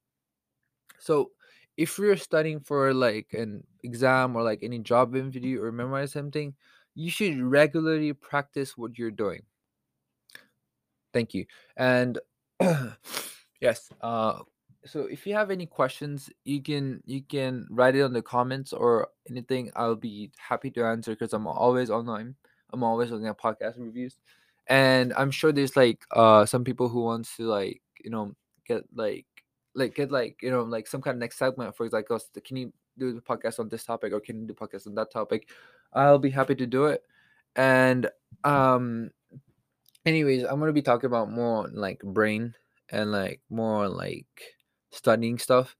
so 0.99 1.31
if 1.77 1.99
you're 1.99 2.17
studying 2.17 2.61
for 2.61 2.95
like 2.95 3.33
an 3.33 3.65
exam 3.83 4.37
or 4.37 4.43
like 4.43 4.61
any 4.63 4.79
job 4.79 5.15
interview 5.15 5.63
or 5.63 5.73
memorize 5.73 6.13
something, 6.13 6.55
you 6.95 7.11
should 7.11 7.41
regularly 7.41 8.13
practice 8.13 8.77
what 8.77 8.97
you're 8.99 9.11
doing. 9.11 9.43
Thank 11.13 11.35
you. 11.35 11.47
And 11.77 12.19
yes, 13.61 13.91
uh 14.01 14.41
so 14.87 15.05
if 15.07 15.27
you 15.27 15.35
have 15.35 15.51
any 15.51 15.67
questions, 15.67 16.31
you 16.45 16.63
can 16.63 17.03
you 17.07 17.23
can 17.23 17.67
write 17.71 17.97
it 17.97 18.03
on 18.03 18.13
the 18.13 18.23
comments 18.23 18.73
or 18.73 19.09
anything. 19.29 19.71
I'll 19.77 19.97
be 19.97 20.31
happy 20.39 20.71
to 20.73 20.85
answer 20.85 21.13
because 21.13 21.33
I'm 21.33 21.47
always 21.47 21.91
online. 21.91 22.35
I'm 22.73 22.83
always 22.83 23.11
looking 23.11 23.29
at 23.29 23.39
podcast 23.41 23.79
reviews. 23.79 24.19
And 24.67 25.13
I'm 25.15 25.31
sure 25.31 25.53
there's 25.53 25.77
like 25.77 26.05
uh 26.13 26.47
some 26.47 26.65
people 26.65 26.89
who 26.89 27.03
wants 27.03 27.37
to 27.37 27.45
like, 27.45 27.83
you 28.03 28.11
know, 28.11 28.35
get 28.67 28.85
like 28.95 29.27
like 29.75 29.95
get 29.95 30.11
like, 30.11 30.39
you 30.43 30.51
know, 30.51 30.63
like 30.63 30.87
some 30.87 31.03
kind 31.03 31.17
of 31.17 31.21
next 31.21 31.39
segment 31.39 31.77
for 31.77 31.85
example, 31.87 32.17
s- 32.17 32.31
can 32.45 32.57
you 32.57 32.73
do 32.99 33.13
the 33.13 33.21
podcast 33.21 33.59
on 33.59 33.69
this 33.69 33.85
topic 33.85 34.13
or 34.13 34.21
can 34.21 34.41
you 34.41 34.47
do 34.47 34.55
podcast 34.55 34.87
on 34.87 34.95
that 34.95 35.11
topic? 35.11 35.49
I'll 35.93 36.19
be 36.19 36.31
happy 36.31 36.55
to 36.57 36.67
do 36.67 36.87
it. 36.87 37.03
And 37.57 38.09
um 38.45 39.11
anyways 40.07 40.45
i'm 40.45 40.59
going 40.59 40.69
to 40.69 40.73
be 40.73 40.83
talking 40.83 41.07
about 41.07 41.31
more 41.31 41.69
like 41.73 42.01
brain 42.03 42.55
and 42.91 43.11
like 43.11 43.41
more 43.51 43.89
like 43.89 44.27
studying 44.93 45.39
stuff 45.39 45.77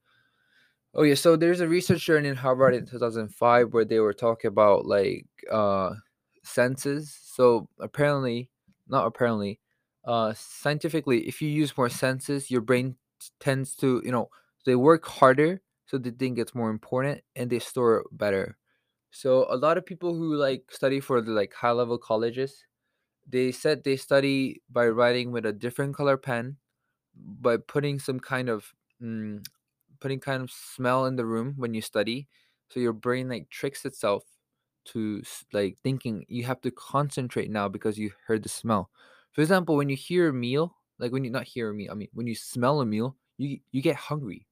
oh 0.95 1.03
yeah 1.03 1.15
so 1.15 1.37
there's 1.37 1.61
a 1.61 1.69
research 1.69 2.07
done 2.07 2.25
in 2.25 2.35
harvard 2.37 2.75
in 2.75 2.87
2005 2.87 3.73
where 3.73 3.85
they 3.85 3.99
were 4.01 4.15
talking 4.15 4.49
about 4.49 4.87
like 4.87 5.27
uh 5.51 5.91
senses 6.43 7.19
so 7.23 7.69
apparently 7.81 8.51
not 8.89 9.07
apparently 9.07 9.61
uh 10.07 10.33
scientifically 10.35 11.27
if 11.29 11.41
you 11.43 11.49
use 11.49 11.77
more 11.77 11.89
senses 11.89 12.51
your 12.51 12.61
brain 12.61 12.97
tends 13.41 13.75
to 13.77 14.03
you 14.05 14.13
know 14.13 14.29
they 14.67 14.77
work 14.77 15.07
harder 15.07 15.63
so 15.87 15.99
the 15.99 16.11
thing 16.11 16.35
gets 16.35 16.55
more 16.55 16.71
important 16.71 17.23
and 17.37 17.51
they 17.51 17.59
store 17.59 18.05
better 18.13 18.57
so 19.11 19.47
a 19.51 19.57
lot 19.57 19.79
of 19.79 19.87
people 19.87 20.15
who 20.15 20.37
like 20.37 20.65
study 20.71 21.01
for 21.01 21.21
the 21.23 21.31
like 21.33 21.55
high 21.55 21.73
level 21.73 21.99
colleges 21.99 22.65
they 23.29 23.53
said 23.53 23.85
they 23.85 23.97
study 23.97 24.63
by 24.71 24.87
writing 24.89 25.33
with 25.33 25.47
a 25.47 25.53
different 25.53 25.95
color 25.95 26.17
pen, 26.17 26.57
by 27.15 27.57
putting 27.57 27.99
some 27.99 28.21
kind 28.21 28.49
of 28.49 28.73
mm, 29.03 29.45
putting 30.01 30.21
kind 30.21 30.43
of 30.43 30.51
smell 30.51 31.07
in 31.07 31.17
the 31.17 31.27
room 31.27 31.55
when 31.57 31.75
you 31.75 31.81
study, 31.83 32.29
so 32.71 32.81
your 32.81 32.93
brain 32.93 33.29
like 33.29 33.51
tricks 33.51 33.85
itself 33.85 34.25
to 34.87 35.23
like 35.53 35.79
thinking 35.83 36.25
you 36.29 36.45
have 36.45 36.61
to 36.61 36.71
concentrate 36.71 37.51
now 37.51 37.69
because 37.69 37.99
you 37.99 38.13
heard 38.27 38.43
the 38.43 38.49
smell. 38.49 38.91
For 39.35 39.43
example, 39.43 39.77
when 39.77 39.91
you 39.91 39.97
hear 39.97 40.31
a 40.31 40.35
meal, 40.35 40.77
like 40.99 41.13
when 41.13 41.25
you 41.25 41.31
not 41.31 41.45
hear 41.49 41.71
a 41.71 41.75
meal, 41.75 41.93
I 41.93 41.97
mean 41.97 42.09
when 42.15 42.27
you 42.29 42.35
smell 42.37 42.81
a 42.81 42.87
meal, 42.87 43.17
you 43.39 43.61
you 43.73 43.83
get 43.83 43.97
hungry 43.97 44.47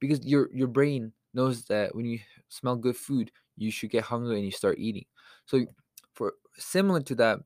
because 0.00 0.24
your 0.26 0.50
your 0.54 0.68
brain 0.68 1.12
knows 1.34 1.66
that 1.66 1.94
when 1.94 2.06
you 2.06 2.20
smell 2.48 2.76
good 2.76 2.96
food, 2.96 3.32
you 3.56 3.70
should 3.70 3.90
get 3.90 4.04
hungry 4.04 4.36
and 4.36 4.44
you 4.46 4.52
start 4.52 4.78
eating. 4.78 5.06
So 5.46 5.66
for 6.14 6.34
similar 6.58 7.00
to 7.02 7.14
that, 7.16 7.40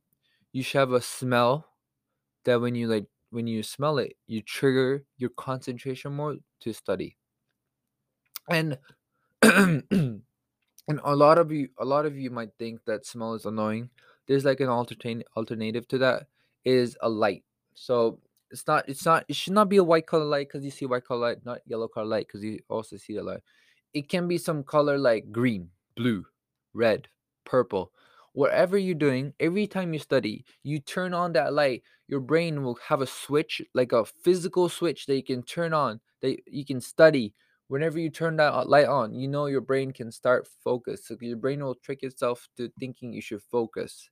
you 0.53 0.63
should 0.63 0.79
have 0.79 0.93
a 0.93 1.01
smell 1.03 1.67
that 2.45 2.61
when 2.61 2.75
you 2.75 2.89
like 2.89 3.07
when 3.31 3.47
you 3.47 3.63
smell 3.63 3.99
it, 3.99 4.17
you 4.27 4.43
trigger 4.43 5.05
your 5.19 5.31
concentration 5.31 6.15
more 6.15 6.37
to 6.61 6.73
study. 6.75 7.17
And 8.49 8.79
and 9.43 10.23
a 10.89 11.17
lot 11.17 11.39
of 11.39 11.53
you 11.53 11.69
a 11.79 11.85
lot 11.85 12.07
of 12.07 12.17
you 12.19 12.31
might 12.31 12.51
think 12.59 12.85
that 12.87 13.07
smell 13.07 13.35
is 13.35 13.47
annoying. 13.47 13.91
There's 14.27 14.45
like 14.45 14.61
an 14.61 14.69
alternate 14.69 15.27
alternative 15.37 15.89
to 15.89 15.99
that 15.99 16.29
is 16.65 16.97
a 17.03 17.09
light. 17.09 17.45
So 17.75 18.19
it's 18.51 18.67
not 18.67 18.89
it's 18.89 19.05
not 19.05 19.25
it 19.29 19.37
should 19.37 19.55
not 19.55 19.69
be 19.69 19.79
a 19.79 19.85
white 19.85 20.07
color 20.07 20.25
light 20.25 20.49
because 20.49 20.65
you 20.65 20.71
see 20.71 20.87
white 20.87 21.05
color 21.05 21.29
light, 21.29 21.45
not 21.45 21.61
yellow 21.67 21.89
color 21.89 22.07
light 22.07 22.27
because 22.27 22.45
you 22.45 22.59
also 22.69 22.97
see 22.97 23.15
the 23.15 23.23
light. 23.23 23.41
It 23.95 24.09
can 24.09 24.29
be 24.29 24.39
some 24.39 24.63
color 24.63 24.99
like 24.99 25.33
green, 25.33 25.69
blue, 25.97 26.25
red, 26.75 27.09
purple. 27.45 27.93
Whatever 28.35 28.79
you're 28.79 28.95
doing, 28.95 29.35
every 29.41 29.67
time 29.67 29.93
you 29.93 29.99
study, 29.99 30.45
you 30.63 30.79
turn 30.79 31.13
on 31.13 31.33
that 31.35 31.53
light, 31.53 31.83
your 32.09 32.21
brain 32.21 32.63
will 32.63 32.79
have 32.87 33.03
a 33.03 33.07
switch, 33.07 33.61
like 33.75 33.93
a 33.93 34.07
physical 34.07 34.71
switch 34.71 35.05
that 35.07 35.17
you 35.17 35.23
can 35.23 35.43
turn 35.43 35.75
on, 35.75 36.01
that 36.23 36.39
you 36.47 36.65
can 36.65 36.81
study. 36.81 37.35
Whenever 37.69 37.99
you 37.99 38.09
turn 38.09 38.37
that 38.37 38.53
uh, 38.55 38.65
light 38.65 38.87
on, 38.87 39.15
you 39.15 39.29
know 39.29 39.47
your 39.47 39.61
brain 39.61 39.93
can 39.93 40.11
start 40.11 40.49
focus. 40.65 41.07
So 41.07 41.17
your 41.21 41.37
brain 41.37 41.63
will 41.63 41.75
trick 41.75 42.03
itself 42.03 42.49
to 42.57 42.71
thinking 42.79 43.13
you 43.13 43.21
should 43.21 43.43
focus. 43.43 44.09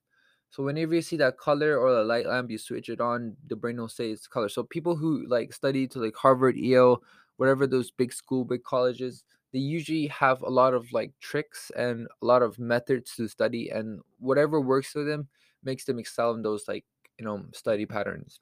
So 0.51 0.63
whenever 0.63 0.93
you 0.93 1.01
see 1.01 1.17
that 1.17 1.37
color 1.37 1.77
or 1.77 1.93
the 1.93 2.03
light 2.03 2.27
lamp, 2.27 2.51
you 2.51 2.57
switch 2.57 2.89
it 2.89 3.01
on, 3.01 3.37
the 3.47 3.55
brain 3.55 3.77
will 3.77 3.87
say 3.87 4.11
it's 4.11 4.27
color. 4.27 4.49
So 4.49 4.63
people 4.63 4.95
who 4.95 5.25
like 5.27 5.53
study 5.53 5.87
to 5.87 5.99
like 5.99 6.15
Harvard, 6.15 6.57
Yale, 6.57 7.01
whatever 7.37 7.65
those 7.65 7.89
big 7.89 8.13
school, 8.13 8.43
big 8.45 8.63
colleges, 8.63 9.23
they 9.53 9.59
usually 9.59 10.07
have 10.07 10.41
a 10.41 10.49
lot 10.49 10.73
of 10.73 10.91
like 10.93 11.13
tricks 11.19 11.71
and 11.75 12.07
a 12.21 12.25
lot 12.25 12.41
of 12.41 12.59
methods 12.59 13.15
to 13.15 13.27
study 13.27 13.69
and 13.69 14.01
whatever 14.19 14.59
works 14.61 14.91
for 14.91 15.03
them 15.03 15.27
makes 15.63 15.85
them 15.85 15.99
excel 15.99 16.31
in 16.33 16.41
those 16.41 16.67
like 16.67 16.85
you 17.17 17.25
know 17.25 17.43
study 17.53 17.85
patterns 17.85 18.39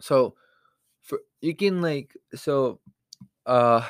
so 0.00 0.34
for 1.02 1.20
you 1.40 1.54
can 1.54 1.80
like 1.80 2.16
so 2.34 2.80
uh 3.46 3.86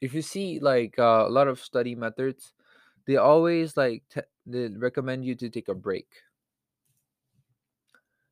if 0.00 0.14
you 0.14 0.22
see 0.22 0.60
like 0.60 0.98
uh, 0.98 1.24
a 1.26 1.30
lot 1.30 1.48
of 1.48 1.60
study 1.60 1.94
methods 1.94 2.52
they 3.06 3.16
always 3.16 3.76
like 3.76 4.02
they 4.46 4.68
recommend 4.68 5.24
you 5.24 5.34
to 5.34 5.48
take 5.48 5.68
a 5.68 5.74
break 5.74 6.06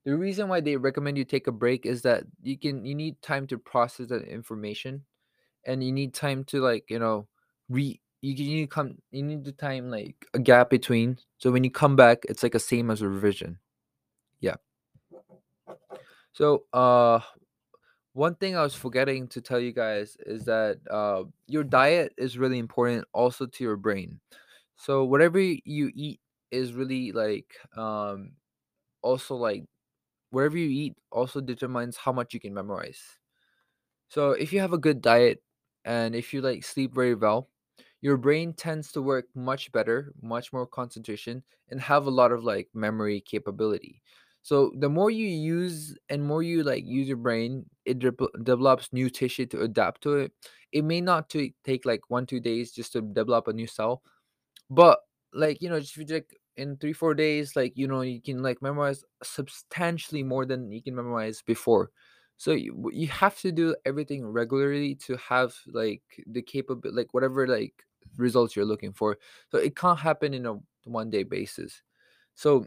the 0.06 0.16
reason 0.16 0.48
why 0.48 0.60
they 0.60 0.76
recommend 0.76 1.18
you 1.18 1.24
take 1.24 1.48
a 1.48 1.52
break 1.52 1.84
is 1.84 2.00
that 2.02 2.22
you 2.42 2.56
can 2.56 2.86
you 2.86 2.94
need 2.94 3.20
time 3.22 3.46
to 3.48 3.58
process 3.58 4.06
that 4.06 4.22
information 4.22 5.04
and 5.66 5.82
you 5.82 5.90
need 5.92 6.14
time 6.14 6.44
to 6.44 6.60
like 6.60 6.84
you 6.88 7.00
know 7.00 7.26
re 7.68 8.00
you 8.22 8.32
you 8.32 8.56
need 8.56 8.62
to 8.62 8.66
come 8.68 8.94
you 9.10 9.24
need 9.24 9.44
the 9.44 9.52
time 9.52 9.90
like 9.90 10.14
a 10.32 10.38
gap 10.38 10.70
between 10.70 11.18
so 11.38 11.50
when 11.50 11.64
you 11.64 11.70
come 11.70 11.96
back 11.96 12.18
it's 12.28 12.44
like 12.44 12.54
a 12.54 12.60
same 12.60 12.90
as 12.90 13.02
a 13.02 13.08
revision. 13.08 13.58
Yeah. 14.40 14.54
So 16.32 16.64
uh 16.72 17.20
one 18.12 18.36
thing 18.36 18.56
i 18.56 18.62
was 18.62 18.74
forgetting 18.74 19.28
to 19.28 19.42
tell 19.42 19.60
you 19.60 19.72
guys 19.72 20.16
is 20.24 20.44
that 20.44 20.78
uh 20.90 21.24
your 21.48 21.64
diet 21.64 22.14
is 22.16 22.38
really 22.38 22.58
important 22.58 23.04
also 23.12 23.44
to 23.44 23.64
your 23.64 23.76
brain. 23.76 24.20
So 24.76 25.04
whatever 25.04 25.40
you 25.40 25.90
eat 25.94 26.20
is 26.52 26.74
really 26.74 27.10
like 27.10 27.52
um 27.76 28.32
also 29.02 29.34
like 29.34 29.64
wherever 30.30 30.56
you 30.58 30.68
eat 30.68 30.94
also 31.12 31.40
determines 31.40 31.96
how 31.96 32.12
much 32.12 32.34
you 32.34 32.40
can 32.40 32.54
memorize 32.54 33.02
So 34.08 34.32
if 34.32 34.52
you 34.52 34.60
have 34.60 34.72
a 34.72 34.78
good 34.78 35.00
diet 35.02 35.42
and 35.84 36.14
if 36.14 36.32
you 36.32 36.40
like 36.40 36.64
sleep 36.64 36.94
very 36.94 37.14
well, 37.14 37.48
your 38.00 38.16
brain 38.16 38.52
tends 38.52 38.92
to 38.92 39.02
work 39.02 39.26
much 39.34 39.72
better, 39.72 40.12
much 40.22 40.52
more 40.52 40.66
concentration, 40.66 41.42
and 41.70 41.80
have 41.80 42.06
a 42.06 42.10
lot 42.10 42.32
of 42.32 42.44
like 42.44 42.68
memory 42.74 43.20
capability. 43.20 44.02
So 44.42 44.72
the 44.78 44.88
more 44.88 45.10
you 45.10 45.26
use 45.26 45.96
and 46.08 46.22
more 46.22 46.42
you 46.42 46.62
like 46.62 46.84
use 46.86 47.08
your 47.08 47.16
brain, 47.16 47.66
it 47.84 47.98
de- 47.98 48.12
develops 48.44 48.92
new 48.92 49.10
tissue 49.10 49.46
to 49.46 49.62
adapt 49.62 50.02
to 50.02 50.16
it. 50.18 50.32
It 50.72 50.84
may 50.84 51.00
not 51.00 51.28
to 51.30 51.50
take 51.64 51.84
like 51.84 52.02
one 52.08 52.26
two 52.26 52.38
days 52.40 52.70
just 52.70 52.92
to 52.92 53.02
develop 53.02 53.48
a 53.48 53.52
new 53.52 53.66
cell, 53.66 54.02
but 54.70 55.00
like 55.32 55.62
you 55.62 55.68
know, 55.68 55.80
just 55.80 55.96
if 55.96 56.08
you 56.08 56.14
like 56.14 56.34
in 56.56 56.76
three 56.76 56.92
four 56.92 57.14
days, 57.14 57.56
like 57.56 57.76
you 57.76 57.88
know, 57.88 58.02
you 58.02 58.20
can 58.20 58.42
like 58.42 58.62
memorize 58.62 59.04
substantially 59.22 60.22
more 60.22 60.46
than 60.46 60.72
you 60.72 60.82
can 60.82 60.94
memorize 60.94 61.42
before. 61.42 61.90
So 62.38 62.52
you, 62.52 62.90
you 62.92 63.08
have 63.08 63.38
to 63.40 63.52
do 63.52 63.74
everything 63.86 64.26
regularly 64.26 64.94
to 65.06 65.16
have 65.16 65.54
like 65.68 66.02
the 66.26 66.42
capable 66.42 66.90
like 66.92 67.14
whatever 67.14 67.46
like 67.46 67.84
results 68.16 68.54
you're 68.56 68.64
looking 68.66 68.92
for. 68.92 69.18
So 69.50 69.58
it 69.58 69.76
can't 69.76 69.98
happen 69.98 70.34
in 70.34 70.46
a 70.46 70.56
one 70.84 71.10
day 71.10 71.22
basis. 71.22 71.82
So 72.34 72.66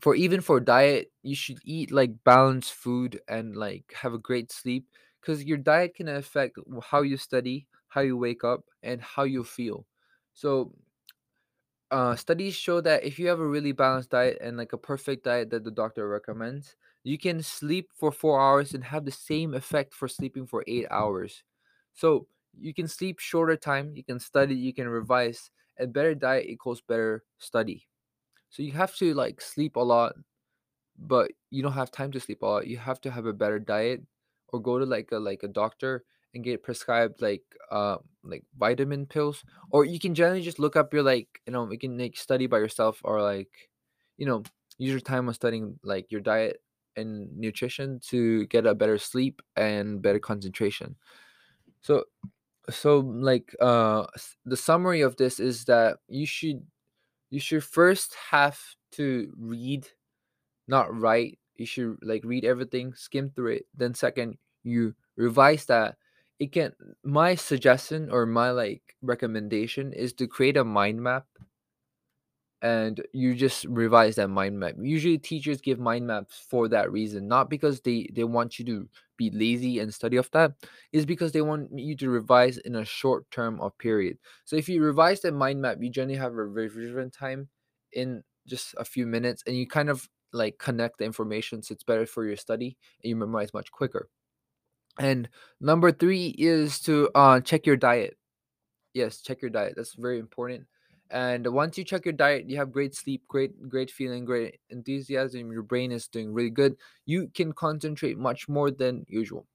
for 0.00 0.14
even 0.14 0.40
for 0.40 0.60
diet, 0.60 1.10
you 1.22 1.34
should 1.34 1.58
eat 1.64 1.90
like 1.90 2.12
balanced 2.24 2.74
food 2.74 3.20
and 3.28 3.56
like 3.56 3.92
have 3.94 4.12
a 4.14 4.18
great 4.18 4.52
sleep 4.52 4.86
because 5.20 5.44
your 5.44 5.58
diet 5.58 5.94
can 5.94 6.08
affect 6.08 6.58
how 6.82 7.02
you 7.02 7.16
study, 7.16 7.66
how 7.88 8.02
you 8.02 8.16
wake 8.16 8.44
up, 8.44 8.64
and 8.82 9.00
how 9.00 9.22
you 9.24 9.44
feel. 9.44 9.86
So 10.34 10.72
uh, 11.90 12.16
studies 12.16 12.54
show 12.54 12.80
that 12.80 13.04
if 13.04 13.18
you 13.18 13.28
have 13.28 13.40
a 13.40 13.46
really 13.46 13.72
balanced 13.72 14.10
diet 14.10 14.38
and 14.40 14.56
like 14.56 14.72
a 14.72 14.78
perfect 14.78 15.24
diet 15.24 15.50
that 15.50 15.64
the 15.64 15.70
doctor 15.70 16.08
recommends, 16.08 16.76
you 17.04 17.18
can 17.18 17.42
sleep 17.42 17.90
for 17.94 18.10
four 18.10 18.40
hours 18.40 18.74
and 18.74 18.84
have 18.84 19.04
the 19.04 19.12
same 19.12 19.54
effect 19.54 19.94
for 19.94 20.08
sleeping 20.08 20.46
for 20.46 20.64
eight 20.66 20.86
hours. 20.90 21.44
So 21.92 22.26
you 22.58 22.72
can 22.74 22.88
sleep 22.88 23.18
shorter 23.18 23.56
time 23.56 23.92
you 23.96 24.04
can 24.04 24.18
study 24.18 24.54
you 24.54 24.72
can 24.72 24.88
revise 24.88 25.50
and 25.76 25.92
better 25.92 26.14
diet 26.14 26.46
equals 26.48 26.80
better 26.80 27.24
study 27.38 27.88
so 28.50 28.62
you 28.62 28.72
have 28.72 28.94
to 28.96 29.14
like 29.14 29.40
sleep 29.40 29.76
a 29.76 29.80
lot 29.80 30.14
but 30.98 31.32
you 31.50 31.62
don't 31.62 31.72
have 31.72 31.90
time 31.90 32.12
to 32.12 32.20
sleep 32.20 32.42
a 32.42 32.46
lot 32.46 32.66
you 32.66 32.76
have 32.76 33.00
to 33.00 33.10
have 33.10 33.26
a 33.26 33.32
better 33.32 33.58
diet 33.58 34.02
or 34.48 34.60
go 34.60 34.78
to 34.78 34.86
like 34.86 35.10
a 35.12 35.18
like 35.18 35.42
a 35.42 35.48
doctor 35.48 36.04
and 36.34 36.44
get 36.44 36.62
prescribed 36.62 37.22
like 37.22 37.42
uh 37.70 37.96
like 38.22 38.42
vitamin 38.58 39.06
pills 39.06 39.44
or 39.70 39.84
you 39.84 39.98
can 39.98 40.14
generally 40.14 40.42
just 40.42 40.58
look 40.58 40.76
up 40.76 40.92
your 40.92 41.02
like 41.02 41.28
you 41.46 41.52
know 41.52 41.70
you 41.70 41.78
can 41.78 41.96
like 41.98 42.16
study 42.16 42.46
by 42.46 42.58
yourself 42.58 43.00
or 43.04 43.22
like 43.22 43.50
you 44.16 44.26
know 44.26 44.42
use 44.78 44.90
your 44.90 45.00
time 45.00 45.28
on 45.28 45.34
studying 45.34 45.78
like 45.82 46.10
your 46.10 46.20
diet 46.20 46.60
and 46.96 47.36
nutrition 47.36 48.00
to 48.00 48.46
get 48.46 48.66
a 48.66 48.74
better 48.74 48.98
sleep 48.98 49.42
and 49.56 50.02
better 50.02 50.18
concentration. 50.18 50.96
So 51.82 52.04
so 52.70 52.98
like 53.00 53.54
uh 53.60 54.06
the 54.44 54.56
summary 54.56 55.02
of 55.02 55.16
this 55.16 55.38
is 55.38 55.64
that 55.64 55.98
you 56.08 56.26
should 56.26 56.62
you 57.30 57.40
should 57.40 57.64
first 57.64 58.14
have 58.30 58.58
to 58.92 59.32
read 59.36 59.86
not 60.68 60.94
write. 60.98 61.38
You 61.56 61.66
should 61.66 61.98
like 62.02 62.22
read 62.24 62.44
everything 62.44 62.94
skim 62.94 63.30
through 63.30 63.52
it. 63.52 63.66
Then 63.76 63.94
second 63.94 64.38
you 64.62 64.94
revise 65.16 65.66
that 65.66 65.96
it 66.38 66.52
can 66.52 66.72
my 67.04 67.34
suggestion 67.34 68.10
or 68.10 68.26
my 68.26 68.50
like 68.50 68.96
recommendation 69.02 69.92
is 69.92 70.12
to 70.14 70.26
create 70.26 70.56
a 70.56 70.64
mind 70.64 71.02
map 71.02 71.26
and 72.62 73.02
you 73.12 73.34
just 73.34 73.64
revise 73.66 74.16
that 74.16 74.28
mind 74.28 74.58
map. 74.58 74.74
Usually 74.80 75.18
teachers 75.18 75.60
give 75.60 75.78
mind 75.78 76.06
maps 76.06 76.38
for 76.48 76.66
that 76.68 76.90
reason, 76.90 77.28
not 77.28 77.50
because 77.50 77.80
they 77.82 78.08
they 78.14 78.24
want 78.24 78.58
you 78.58 78.64
to 78.66 78.88
be 79.18 79.30
lazy 79.30 79.80
and 79.80 79.92
study 79.92 80.16
off 80.18 80.30
that, 80.30 80.52
is 80.92 81.04
because 81.06 81.32
they 81.32 81.42
want 81.42 81.68
you 81.78 81.94
to 81.96 82.08
revise 82.10 82.56
in 82.58 82.76
a 82.76 82.84
short 82.84 83.30
term 83.30 83.60
of 83.60 83.76
period. 83.78 84.18
So 84.44 84.56
if 84.56 84.68
you 84.68 84.82
revise 84.82 85.20
that 85.22 85.32
mind 85.34 85.60
map, 85.60 85.78
you 85.80 85.90
generally 85.90 86.18
have 86.18 86.32
a 86.32 86.36
revision 86.46 87.10
time 87.10 87.48
in 87.92 88.24
just 88.46 88.74
a 88.78 88.84
few 88.84 89.06
minutes 89.06 89.42
and 89.46 89.56
you 89.56 89.66
kind 89.66 89.90
of 89.90 90.08
like 90.32 90.58
connect 90.58 90.98
the 90.98 91.04
information 91.04 91.62
so 91.62 91.72
it's 91.72 91.84
better 91.84 92.06
for 92.06 92.24
your 92.26 92.36
study 92.36 92.76
and 93.02 93.08
you 93.10 93.16
memorize 93.16 93.54
much 93.54 93.70
quicker. 93.72 94.08
And 94.98 95.28
number 95.60 95.90
3 95.92 96.34
is 96.38 96.80
to 96.80 97.10
uh 97.14 97.40
check 97.40 97.66
your 97.66 97.76
diet 97.76 98.16
Yes, 98.94 99.20
check 99.20 99.42
your 99.42 99.50
diet. 99.50 99.74
That's 99.76 99.94
very 99.94 100.18
important. 100.20 100.66
And 101.10 101.46
once 101.48 101.76
you 101.76 101.84
check 101.84 102.04
your 102.06 102.12
diet, 102.14 102.48
you 102.48 102.56
have 102.56 102.72
great 102.72 102.94
sleep, 102.94 103.22
great 103.28 103.68
great 103.68 103.90
feeling, 103.90 104.24
great 104.24 104.60
enthusiasm. 104.70 105.52
Your 105.52 105.62
brain 105.62 105.92
is 105.92 106.08
doing 106.08 106.32
really 106.32 106.50
good. 106.50 106.76
You 107.06 107.28
can 107.34 107.52
concentrate 107.52 108.18
much 108.18 108.48
more 108.48 108.70
than 108.70 109.04
usual. 109.08 109.46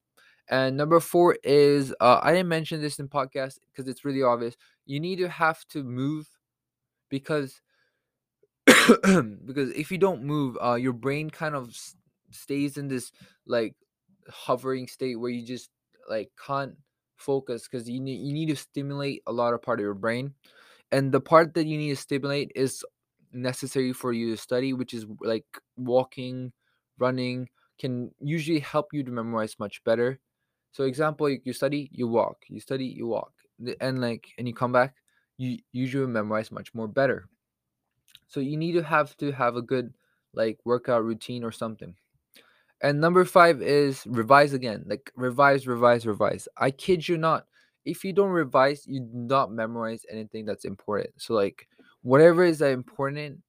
And 0.50 0.78
number 0.78 1.00
four 1.00 1.38
is 1.44 1.94
uh, 2.02 2.20
I 2.24 2.34
didn't 2.34 2.50
mention 2.50 2.82
this 2.82 3.00
in 3.00 3.08
podcast 3.10 3.60
because 3.72 3.88
it's 3.90 4.06
really 4.06 4.24
obvious. 4.24 4.56
You 4.86 5.00
need 5.00 5.18
to 5.18 5.30
have 5.30 5.66
to 5.70 5.84
move 5.84 6.28
because 7.10 7.62
because 8.66 9.72
if 9.72 9.92
you 9.92 9.98
don't 9.98 10.24
move, 10.24 10.58
uh, 10.64 10.76
your 10.76 10.94
brain 10.94 11.30
kind 11.30 11.56
of 11.56 11.76
stays 12.32 12.78
in 12.78 12.88
this 12.88 13.12
like 13.46 13.76
hovering 14.30 14.88
state 14.88 15.20
where 15.20 15.32
you 15.32 15.46
just 15.46 15.70
like 16.10 16.32
can't 16.46 16.76
focus 17.18 17.68
because 17.68 17.90
you 17.90 18.00
need 18.00 18.22
you 18.22 18.34
need 18.34 18.48
to 18.48 18.56
stimulate 18.56 19.22
a 19.28 19.32
lot 19.32 19.54
of 19.54 19.62
part 19.62 19.80
of 19.80 19.84
your 19.84 19.94
brain 19.94 20.34
and 20.92 21.12
the 21.12 21.20
part 21.20 21.54
that 21.54 21.68
you 21.68 21.78
need 21.78 21.90
to 21.90 21.96
stimulate 21.96 22.52
is 22.56 22.84
necessary 23.32 23.94
for 23.94 24.14
you 24.14 24.32
to 24.32 24.38
study 24.38 24.74
which 24.74 24.94
is 24.94 25.06
like 25.22 25.46
walking 25.78 26.52
running 26.98 27.48
can 27.80 28.12
usually 28.20 28.60
help 28.60 28.88
you 28.92 29.04
to 29.04 29.12
memorize 29.12 29.58
much 29.58 29.84
better. 29.84 30.20
So 30.72 30.84
example 30.84 31.30
you, 31.30 31.54
study 31.54 31.90
you 31.92 32.08
walk 32.08 32.44
you 32.48 32.60
study 32.60 32.86
you 32.86 33.08
walk 33.08 33.32
and 33.82 34.00
like 34.02 34.28
and 34.38 34.48
you 34.48 34.54
come 34.54 34.72
back 34.72 34.96
you 35.38 35.58
usually 35.72 36.06
memorize 36.06 36.52
much 36.52 36.74
more 36.76 36.88
better. 36.88 37.28
So 38.28 38.40
you 38.40 38.58
need 38.58 38.74
to 38.74 38.84
have 38.84 39.16
to 39.18 39.32
have 39.32 39.56
a 39.56 39.62
good 39.62 39.94
like 40.34 40.60
workout 40.66 41.04
routine 41.04 41.44
or 41.44 41.52
something 41.52 41.96
and 42.82 43.02
number 43.02 43.26
five 43.26 43.62
is 43.62 44.04
revise 44.08 44.54
again. 44.54 44.84
Like 44.88 45.12
revise, 45.16 45.68
revise, 45.68 46.06
revise. 46.06 46.48
I 46.58 46.72
kid 46.72 47.08
you 47.08 47.18
not. 47.18 47.46
If 47.86 48.04
you 48.04 48.14
don't 48.14 48.30
revise, 48.30 48.86
you 48.88 49.02
do 49.02 49.10
not 49.14 49.52
memorize 49.52 50.06
anything 50.10 50.46
that's 50.46 50.66
important. 50.66 51.10
So 51.18 51.34
like 51.34 51.68
whatever 52.02 52.44
is 52.44 52.62
important, 52.62 53.40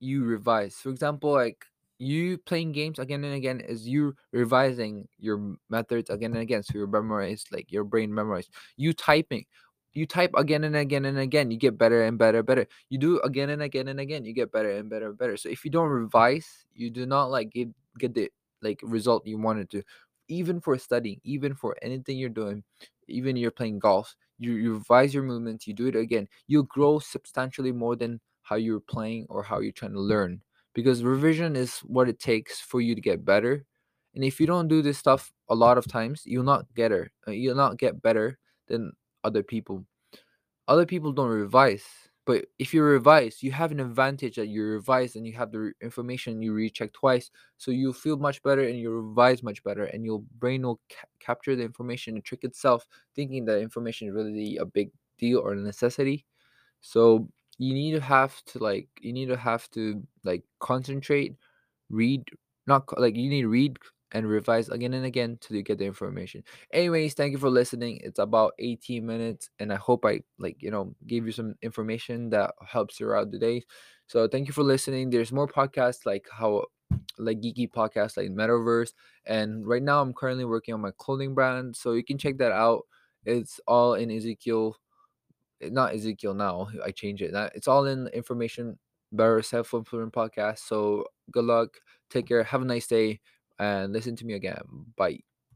you 0.00 0.24
revise. 0.24 0.76
For 0.76 0.90
example, 0.90 1.32
like 1.32 1.64
you 1.98 2.38
playing 2.38 2.72
games 2.72 2.98
again 2.98 3.24
and 3.24 3.34
again 3.34 3.60
is 3.60 3.88
you 3.88 4.14
revising 4.32 5.08
your 5.18 5.56
methods 5.68 6.10
again 6.10 6.32
and 6.32 6.42
again. 6.42 6.62
So 6.62 6.78
you 6.78 6.86
memorize, 6.86 7.44
like 7.50 7.72
your 7.72 7.84
brain 7.84 8.14
memorize. 8.14 8.48
You 8.76 8.92
typing. 8.92 9.44
You 9.94 10.06
type 10.06 10.30
again 10.36 10.62
and 10.62 10.76
again 10.76 11.06
and 11.06 11.18
again, 11.18 11.50
you 11.50 11.56
get 11.56 11.76
better 11.76 12.04
and 12.04 12.18
better, 12.18 12.42
better. 12.42 12.66
You 12.88 12.98
do 12.98 13.20
again 13.20 13.50
and 13.50 13.62
again 13.62 13.88
and 13.88 13.98
again, 13.98 14.24
you 14.24 14.32
get 14.32 14.52
better 14.52 14.70
and 14.70 14.88
better 14.88 15.08
and 15.08 15.18
better. 15.18 15.36
So 15.36 15.48
if 15.48 15.64
you 15.64 15.72
don't 15.72 15.88
revise, 15.88 16.46
you 16.74 16.90
do 16.90 17.06
not 17.06 17.32
like 17.32 17.50
get 17.50 17.68
get 17.98 18.14
the 18.14 18.30
like 18.62 18.80
result 18.82 19.26
you 19.26 19.38
wanted 19.38 19.70
to. 19.70 19.82
Even 20.28 20.60
for 20.60 20.76
studying, 20.78 21.20
even 21.24 21.54
for 21.54 21.76
anything 21.82 22.18
you're 22.18 22.28
doing, 22.28 22.62
even 23.08 23.36
you're 23.36 23.50
playing 23.50 23.78
golf, 23.78 24.14
you, 24.38 24.52
you 24.52 24.74
revise 24.74 25.14
your 25.14 25.22
movements, 25.22 25.66
you 25.66 25.72
do 25.74 25.86
it 25.86 25.96
again, 25.96 26.28
you'll 26.46 26.64
grow 26.64 26.98
substantially 26.98 27.72
more 27.72 27.96
than 27.96 28.20
how 28.42 28.56
you're 28.56 28.80
playing 28.80 29.26
or 29.30 29.42
how 29.42 29.60
you're 29.60 29.72
trying 29.72 29.92
to 29.94 30.00
learn. 30.00 30.42
Because 30.74 31.02
revision 31.02 31.56
is 31.56 31.78
what 31.80 32.08
it 32.08 32.20
takes 32.20 32.60
for 32.60 32.80
you 32.80 32.94
to 32.94 33.00
get 33.00 33.24
better 33.24 33.64
and 34.14 34.24
if 34.24 34.40
you 34.40 34.46
don't 34.46 34.68
do 34.68 34.82
this 34.82 34.98
stuff 34.98 35.32
a 35.48 35.54
lot 35.54 35.78
of 35.78 35.86
times 35.86 36.22
you'll 36.24 36.42
not 36.42 36.66
get 36.74 36.90
her 36.90 37.10
uh, 37.26 37.30
you'll 37.30 37.54
not 37.56 37.78
get 37.78 38.02
better 38.02 38.38
than 38.68 38.92
other 39.24 39.42
people. 39.42 39.84
Other 40.68 40.86
people 40.86 41.12
don't 41.12 41.30
revise 41.30 41.84
but 42.28 42.44
if 42.58 42.74
you 42.74 42.82
revise 42.82 43.42
you 43.42 43.50
have 43.50 43.72
an 43.72 43.80
advantage 43.80 44.36
that 44.36 44.48
you 44.48 44.62
revise 44.62 45.16
and 45.16 45.26
you 45.26 45.32
have 45.32 45.50
the 45.50 45.72
information 45.80 46.42
you 46.42 46.52
recheck 46.52 46.92
twice 46.92 47.30
so 47.56 47.70
you'll 47.70 47.92
feel 47.92 48.18
much 48.18 48.42
better 48.42 48.64
and 48.68 48.78
you 48.78 48.90
revise 48.90 49.42
much 49.42 49.64
better 49.64 49.84
and 49.86 50.04
your 50.04 50.20
brain 50.38 50.62
will 50.62 50.80
ca- 50.90 51.08
capture 51.20 51.56
the 51.56 51.62
information 51.64 52.14
and 52.14 52.24
trick 52.24 52.44
itself 52.44 52.86
thinking 53.16 53.46
that 53.46 53.60
information 53.60 54.08
is 54.08 54.14
really 54.14 54.58
a 54.58 54.66
big 54.66 54.90
deal 55.18 55.38
or 55.40 55.52
a 55.52 55.56
necessity. 55.56 56.24
So 56.80 57.28
you 57.58 57.74
need 57.74 57.92
to 57.92 58.00
have 58.00 58.42
to 58.46 58.58
like 58.58 58.88
you 59.00 59.12
need 59.12 59.28
to 59.28 59.36
have 59.36 59.68
to 59.72 60.02
like 60.24 60.44
concentrate, 60.60 61.34
read, 61.90 62.24
not 62.66 62.84
like 63.00 63.16
you 63.16 63.28
need 63.28 63.42
to 63.42 63.48
read 63.48 63.78
and 64.12 64.26
revise 64.26 64.68
again 64.68 64.94
and 64.94 65.04
again 65.04 65.38
till 65.40 65.56
you 65.56 65.62
get 65.62 65.78
the 65.78 65.84
information. 65.84 66.42
Anyways, 66.72 67.14
thank 67.14 67.32
you 67.32 67.38
for 67.38 67.50
listening. 67.50 68.00
It's 68.02 68.18
about 68.18 68.52
18 68.58 69.04
minutes 69.04 69.50
and 69.58 69.72
I 69.72 69.76
hope 69.76 70.04
I 70.04 70.20
like, 70.38 70.56
you 70.60 70.70
know, 70.70 70.94
gave 71.06 71.26
you 71.26 71.32
some 71.32 71.54
information 71.62 72.30
that 72.30 72.54
helps 72.66 72.98
you 72.98 73.06
throughout 73.06 73.30
the 73.30 73.38
day. 73.38 73.64
So 74.06 74.26
thank 74.26 74.46
you 74.46 74.52
for 74.54 74.62
listening. 74.62 75.10
There's 75.10 75.32
more 75.32 75.46
podcasts 75.46 76.06
like 76.06 76.26
how 76.30 76.64
like 77.18 77.40
geeky 77.40 77.70
podcasts 77.70 78.16
like 78.16 78.30
Metaverse. 78.30 78.92
And 79.26 79.66
right 79.66 79.82
now 79.82 80.00
I'm 80.00 80.14
currently 80.14 80.44
working 80.46 80.72
on 80.74 80.80
my 80.80 80.92
clothing 80.96 81.34
brand. 81.34 81.76
So 81.76 81.92
you 81.92 82.04
can 82.04 82.16
check 82.18 82.38
that 82.38 82.52
out. 82.52 82.82
It's 83.24 83.60
all 83.66 83.94
in 83.94 84.10
Ezekiel 84.10 84.76
eh, 85.60 85.68
not 85.70 85.94
Ezekiel 85.94 86.34
now. 86.34 86.68
I 86.84 86.90
change 86.90 87.22
it. 87.22 87.34
It's 87.54 87.68
all 87.68 87.86
in 87.86 88.08
information 88.08 88.78
better 89.12 89.42
self 89.42 89.72
improvement 89.72 90.12
podcast. 90.12 90.60
So 90.60 91.06
good 91.30 91.44
luck. 91.44 91.76
Take 92.10 92.28
care. 92.28 92.42
Have 92.42 92.62
a 92.62 92.64
nice 92.64 92.86
day 92.86 93.20
and 93.58 93.92
listen 93.92 94.16
to 94.16 94.26
me 94.26 94.34
again. 94.34 94.92
Bye. 94.96 95.20